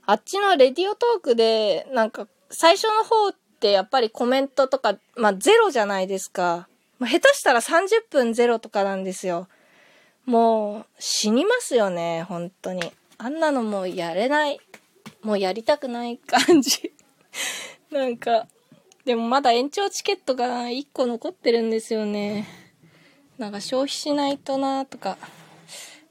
[0.07, 6.69] あっちのレディオトークで、なんか、最初の方ってやっぱりコメントとか、まあ、ゼロじゃないですか。
[6.99, 9.49] まあ、下手したら30分ゼロとかなんですよ。
[10.27, 12.93] もう、死にますよね、本当に。
[13.19, 14.61] あんなのもうやれない。
[15.23, 16.93] もうやりたくない感じ。
[17.91, 18.47] なんか、
[19.05, 22.47] でもまだ延長チケットが1個残ってるんですよね。
[23.39, 25.19] なんか消費しないとなとか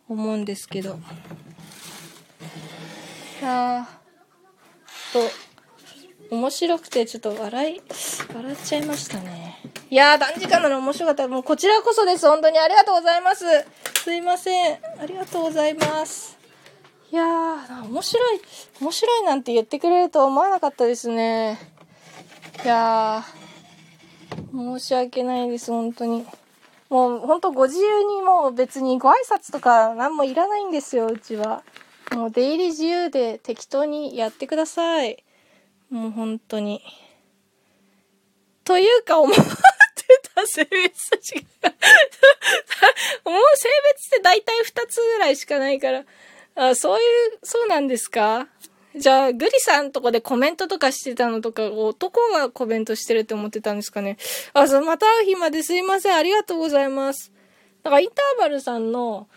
[0.09, 0.99] 思うんですけど。
[3.43, 3.87] や、
[5.11, 5.19] と、
[6.35, 7.81] 面白くてちょっと笑い、
[8.33, 9.59] 笑っちゃいましたね。
[9.89, 10.79] いやー、短時間なの？
[10.79, 11.27] 面白かった。
[11.27, 12.27] もうこちらこそです。
[12.27, 13.45] 本当にありがとうございます。
[14.03, 14.79] すいません。
[14.99, 16.37] ありがとうございます。
[17.11, 18.41] いやー、面白い、
[18.81, 21.59] 面白いなんて言ってくれるとは思わなかったですね。
[22.65, 26.25] いやー、申し訳ないです、本当に。
[26.89, 31.61] もう本当ご自由にもう別にご挨拶とか何もいらないんですよ、うちは。
[32.11, 35.23] もう出入り自由で適当にやってください。
[35.89, 36.81] もう本当に。
[38.63, 39.41] というか思って
[40.35, 41.43] た性別と違う。
[43.29, 46.05] もう性別って大体2つぐらいしかないから。
[46.55, 48.47] あ、そういう、そうなんですか？
[48.95, 54.17] じゃあ、グリさんとかでコメントとかしてたのとか、男がコメントしてるって思ってたんですかね？
[54.53, 56.15] あ、そう、また会う日まですいません。
[56.15, 57.31] ありがとうございます。
[57.81, 59.27] だから、インターバルさんの、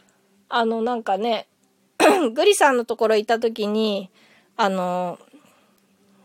[0.51, 1.49] あの、なんかね、
[2.35, 4.11] グリさんのところ行った時に、
[4.57, 5.19] あの、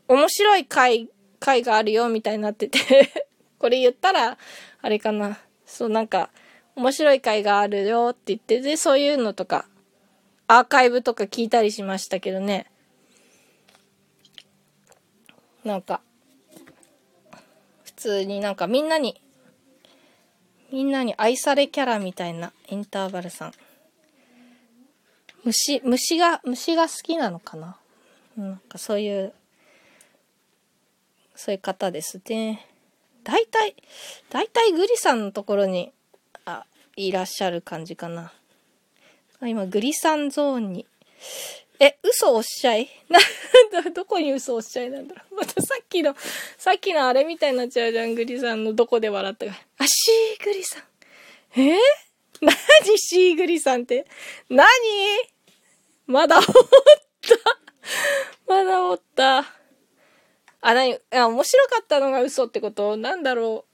[0.08, 1.10] 面白い回、
[1.40, 2.80] 回があるよ、みたいになってて
[3.60, 4.38] これ言ったら、
[4.82, 5.40] あれかな。
[5.66, 6.30] そう、なんか、
[6.76, 9.66] 面白い回があるよって言って、で、そういうのとか、
[10.48, 12.70] アーカイブとか聞いたりしましたけどね。
[15.64, 16.02] なんか、
[17.84, 19.22] 普通になんかみんなに、
[20.72, 23.54] みんなに愛されキャラみたいなインターバルさん。
[25.44, 27.78] 虫、虫が、虫が好きなのかな？
[28.38, 29.34] なんかそういう、
[31.36, 32.68] そういう方ですね。
[33.24, 33.76] 大体、
[34.30, 35.92] 大体グリさんのところに、
[36.46, 36.66] あ、
[36.96, 38.32] いらっしゃる感じかな。
[39.42, 40.86] 今、グリさんゾーンに。
[41.80, 42.90] え、嘘おっしゃい？
[43.10, 45.36] なんだ、どこに嘘おっしゃいなんだろう。
[45.36, 46.16] またさっきの、
[46.58, 49.54] さっきのあれみたいになっちゃうじゃん、グリさんのどこで笑ったか。
[49.80, 50.84] あ、シーグリさん。
[51.60, 51.78] えー、
[52.40, 52.56] 何
[53.00, 54.06] シーグリさんって？
[54.50, 54.68] 何？
[56.08, 56.52] まだおった。
[58.48, 59.46] まだおった。
[60.64, 62.98] あ、なに、あ、面白かったのが嘘ってこと？
[62.98, 63.66] なんだろ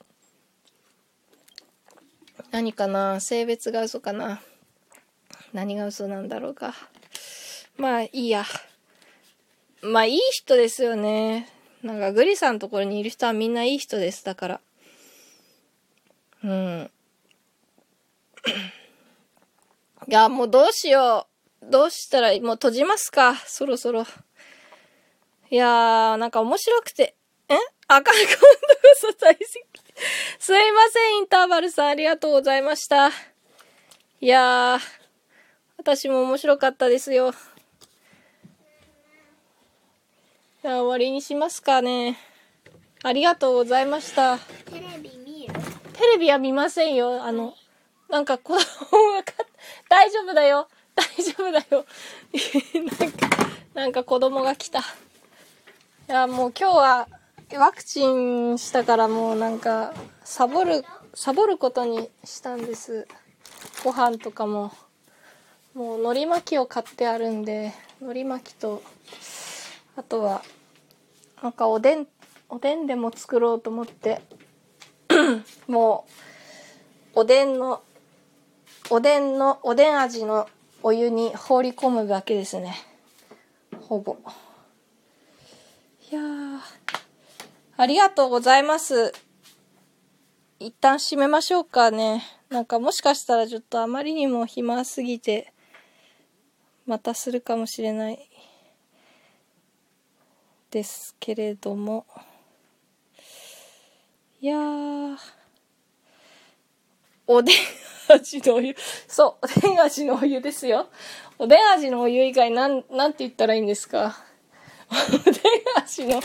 [2.40, 2.44] う。
[2.52, 3.20] 何かな？
[3.20, 4.42] 性別が嘘かな？
[5.54, 6.74] 何が嘘なんだろうか？
[7.78, 8.46] まあいいや。
[9.82, 11.50] まあいい人ですよね。
[11.84, 14.24] なんかグリさんのところにいる人はみんないい人です。
[14.26, 14.62] だから。
[16.44, 16.92] うん。
[20.08, 21.37] いや、もうどうしよう。
[21.70, 23.36] どうしたら、もう閉じますか？
[23.45, 24.05] そろそろ。
[25.49, 27.15] いやー、なんか面白くて。
[27.49, 27.55] え？
[27.89, 28.41] あかん、今度こ
[28.95, 29.45] そ大好き。
[30.39, 31.88] すいません、インターバルさん。
[31.88, 33.09] ありがとうございました。
[33.09, 33.11] い
[34.28, 34.80] やー、
[35.78, 37.34] 私も面白かったですよ。
[40.61, 42.18] じゃあ終わりにしますかね。
[43.03, 44.38] ありがとうございました。
[44.38, 45.53] テレビ見る？
[45.93, 47.24] テレビは見ませんよ。
[47.24, 47.53] あの、
[48.09, 48.59] なんか子供
[49.13, 49.34] がか、
[49.89, 50.70] 大丈夫だよ。
[50.98, 51.86] 大丈夫だよ。
[53.00, 53.30] なんか、
[53.76, 54.80] なんか子供が来た。
[54.80, 54.84] い
[56.08, 57.08] や、もう今日は
[57.56, 59.93] ワクチンしたからもうなんか、
[60.24, 60.84] サボる、
[61.14, 63.07] サボることにしたんです。
[63.84, 64.72] ご飯とかも。
[65.76, 67.72] もう海苔巻きを買ってあるんで、
[68.02, 68.82] 海苔巻きと、
[69.95, 70.41] あとは、
[71.44, 72.07] なんかおでん、
[72.49, 74.22] おでんでも作ろうと思って、
[75.68, 76.07] も
[77.15, 77.84] う、おでんの、
[78.90, 80.49] おでんの、おでん味の
[80.84, 82.76] お湯に放り込むだけですね。
[83.82, 84.18] ほぼ。
[86.12, 86.60] いやー、
[87.76, 89.14] ありがとうございます。
[90.60, 92.24] 一旦閉めましょうかね。
[92.49, 95.54] なんかもしかしたらちょっとあまりにも暇すぎて、
[96.86, 98.30] またするかもしれない。
[100.72, 102.06] ですけれども。
[104.41, 105.36] いやー。
[107.28, 107.56] おでん
[108.10, 108.76] 味のお湯。
[109.08, 110.88] そう、おでん味のお湯ですよ。
[111.38, 114.18] おでん味のお湯以外なん、なんて言ったらいいんですか？
[114.90, 115.34] おでん
[115.78, 116.22] 味の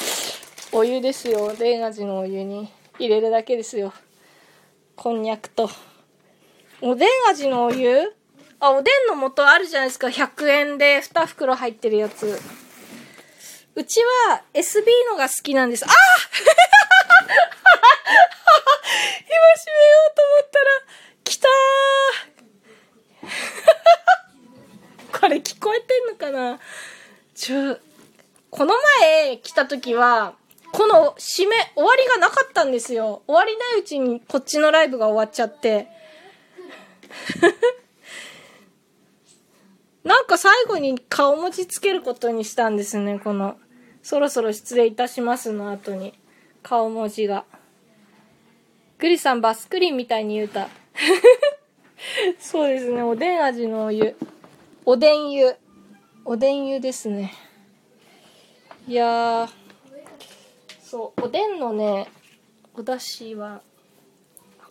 [0.71, 1.45] お湯ですよ。
[1.47, 3.93] おでん味のお湯に入れるだけですよ。
[4.95, 5.69] こんにゃくと。
[6.81, 8.15] おでん味のお湯？
[8.61, 10.07] あ、おでんの素あるじゃないですか。
[10.07, 12.41] 100円で2袋入ってるやつ。
[13.75, 15.85] うちは SB のが好きなんです。
[15.85, 15.95] あ今
[16.39, 16.53] 閉
[19.29, 19.41] めよ
[20.11, 20.67] うと思ったら、
[21.25, 26.59] 来たーこれ聞こえてんのかな？
[27.35, 27.79] ちょ、
[28.51, 30.35] この前来た時は、
[30.73, 33.23] この締め、終わりがなかったんですよ。
[33.27, 35.89] 終わりないうちにこっちのライブが終わっちゃって。
[40.03, 43.57] なんか最後に顔文字つけることにしたんですね、この、
[44.03, 46.19] そろそろ失礼いたしますの後に、
[46.63, 47.45] 顔文字が。
[49.03, 50.69] グリさんバスクリンみたいに言うた。
[52.39, 54.15] そうですね、おでん味のお湯。
[54.85, 55.57] おでん湯。
[56.25, 57.35] おでん湯ですね。
[58.87, 59.49] いやー、
[60.85, 62.13] そう、おでんのね、
[62.75, 63.63] お出汁は、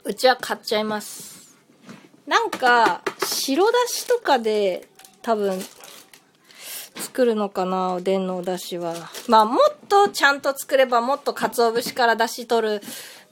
[0.05, 1.57] うちは買っちゃいます。
[2.25, 4.87] なんか、白だしとかで、
[5.21, 5.59] 多分、
[6.95, 8.95] 作るのかな、おでんのお出汁は。
[9.27, 12.81] まあ、もっとちゃんと作れば、もっと鰹節から出汁取る、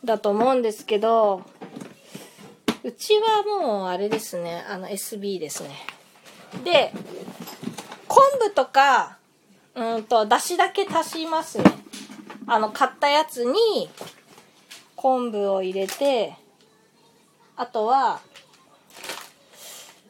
[0.04, 1.44] だと思うんですけど、
[2.84, 5.70] うちはもう、あれですね、あの、SB ですね。
[6.64, 6.94] で、
[8.08, 9.18] 昆布とか、
[9.76, 11.66] うんと、だしだけ足しますね。
[12.48, 13.90] あの、買ったやつに、
[14.96, 16.36] 昆布を入れて、
[17.56, 18.22] あとは、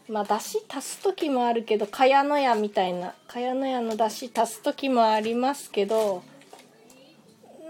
[0.08, 6.24] まあ、だし足す時もあるけど、かやのやみたいな、かやのやのだし足す時もありますけど、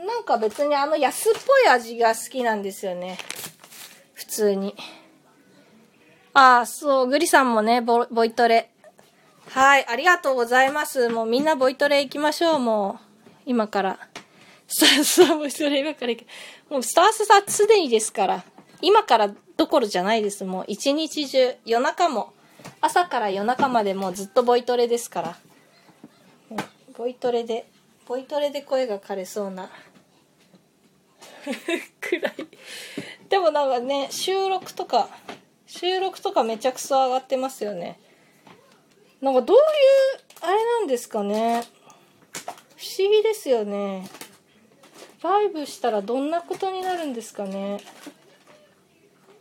[0.06, 3.18] なんか別にあの安っぽい味が好きなんですよね。
[4.14, 4.76] 普通に。
[6.34, 8.70] ああ、そう、グリさんもね、ボボイトレ。
[9.50, 11.10] はい、ありがとうございます。
[11.10, 13.30] もうみんなボイトレ行きましょう、もう。
[13.46, 14.00] 今から。
[14.68, 16.72] スタースタボイトレ今から行く。
[16.72, 18.44] もうスタースタすでにですから。
[18.82, 20.46] 今からどころじゃないです。
[20.46, 22.32] もう一日中、夜中も。
[22.80, 25.38] 朝から夜中までもうずっとボイトレですから。
[26.98, 27.66] ボイトレで、
[28.08, 29.70] ボイトレで声が枯れそうな。
[32.02, 32.34] くらい。
[33.30, 35.10] でもなんかね、収録とか、
[35.68, 38.00] 収録とかめちゃくそ上がってますよね。
[39.22, 39.64] なんかどういう、
[40.42, 41.64] あれなんですかね。
[42.78, 44.08] 不思議ですよね。
[45.22, 47.82] ライブしたらどんなことになるんですかね。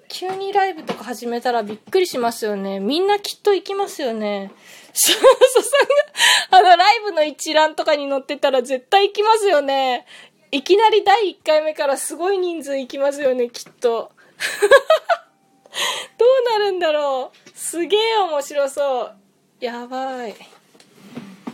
[0.09, 2.81] 急にライブとか始めたらびっくりしますよね。
[2.81, 4.51] みんなきっと行きますよね。
[4.93, 10.07] そうそうさんが、あのライブの一覧とかに載ってたら絶対行きますよね。
[10.51, 14.13] いきなり第1回目からすごい人数行きますよね、きっと。
[16.19, 17.51] どうなるんだろう。
[17.55, 19.15] すげえ面白そう。
[19.61, 20.35] やばい。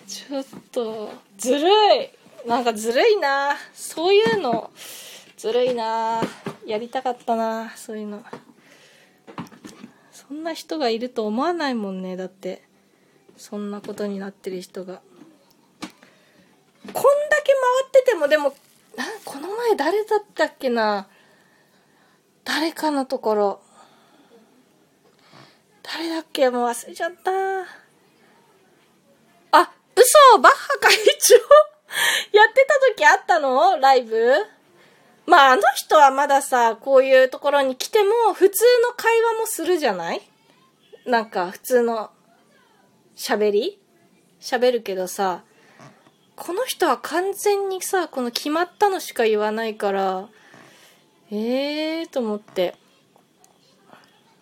[0.06, 1.68] ちょっと、ずる
[2.02, 2.10] い。
[2.46, 3.56] なんかずるいな。
[3.74, 4.70] そういうの、
[5.36, 6.22] ずるいな。
[6.64, 8.22] やりたかったな、そういうの。
[10.12, 12.62] そんな人がいると思わないもんね、だって。
[13.36, 15.02] そんなことになってる人が。
[16.84, 18.54] こんだけ回ってても、でも、
[18.96, 21.08] なこの前誰だったっけな？
[22.44, 23.60] 誰かのところ。
[25.82, 26.50] 誰だっけ？
[26.50, 27.30] もう忘れちゃった。
[29.52, 31.34] あ、嘘バッハ会長。
[32.36, 33.78] やってた時あったの？
[33.78, 34.32] ライブ。
[35.26, 40.20] まあ、あの人はまださ、こういうところに来ても、普通の会話もするじゃない？
[41.06, 42.10] なんか、普通の
[43.16, 43.80] 喋り？
[44.40, 45.44] 喋るけどさ、
[46.36, 50.28] この人は完全にさ、この決まったのしか言わないから、
[51.30, 52.74] ええーと思って。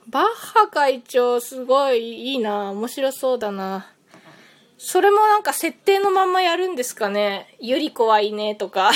[0.08, 2.70] バッハ会長すごいいいな。
[2.70, 3.92] 面白そうだな。
[4.78, 7.56] それもなんか設定のまんまやるんですかね。
[7.60, 8.90] ゆり子はいねとか。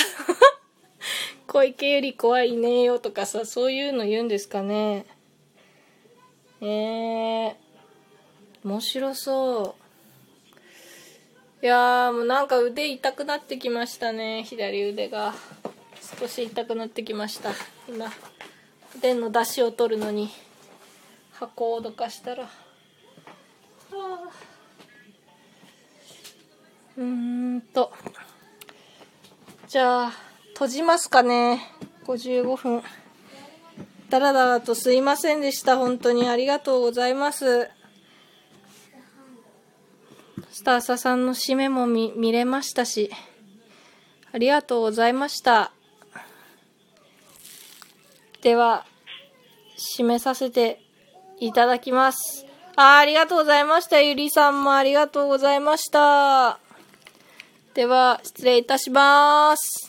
[1.47, 5.05] 小池ゆり子はいねよとかさそういうの言うんですかね。
[6.61, 7.55] えー、
[8.63, 9.86] 面白そう。
[11.61, 14.43] いやーもうなんか腕痛くなってきましたね。
[14.43, 15.33] 左腕が。
[16.19, 17.51] 少し痛くなってきました。
[17.89, 18.05] 今
[18.95, 20.29] おでんの出汁を取るのに
[21.33, 22.49] 箱をどかしたら、
[26.95, 27.91] うーんと。
[29.67, 30.13] じゃあ
[30.53, 31.59] 閉じますかね。
[32.05, 32.81] 55分
[34.09, 35.77] だらだらとすいませんでした。
[35.77, 37.69] 本当にありがとうございます。
[40.57, 43.11] スターサさんの締めも見見れましたし
[44.31, 45.71] ありがとうございました
[48.41, 48.83] では
[49.77, 50.81] 締めさせて
[51.39, 52.47] いただきます。
[52.75, 54.01] あありがとうございました。
[54.01, 56.57] ゆりさんもありがとうございました。
[57.75, 59.86] では、失礼いたします。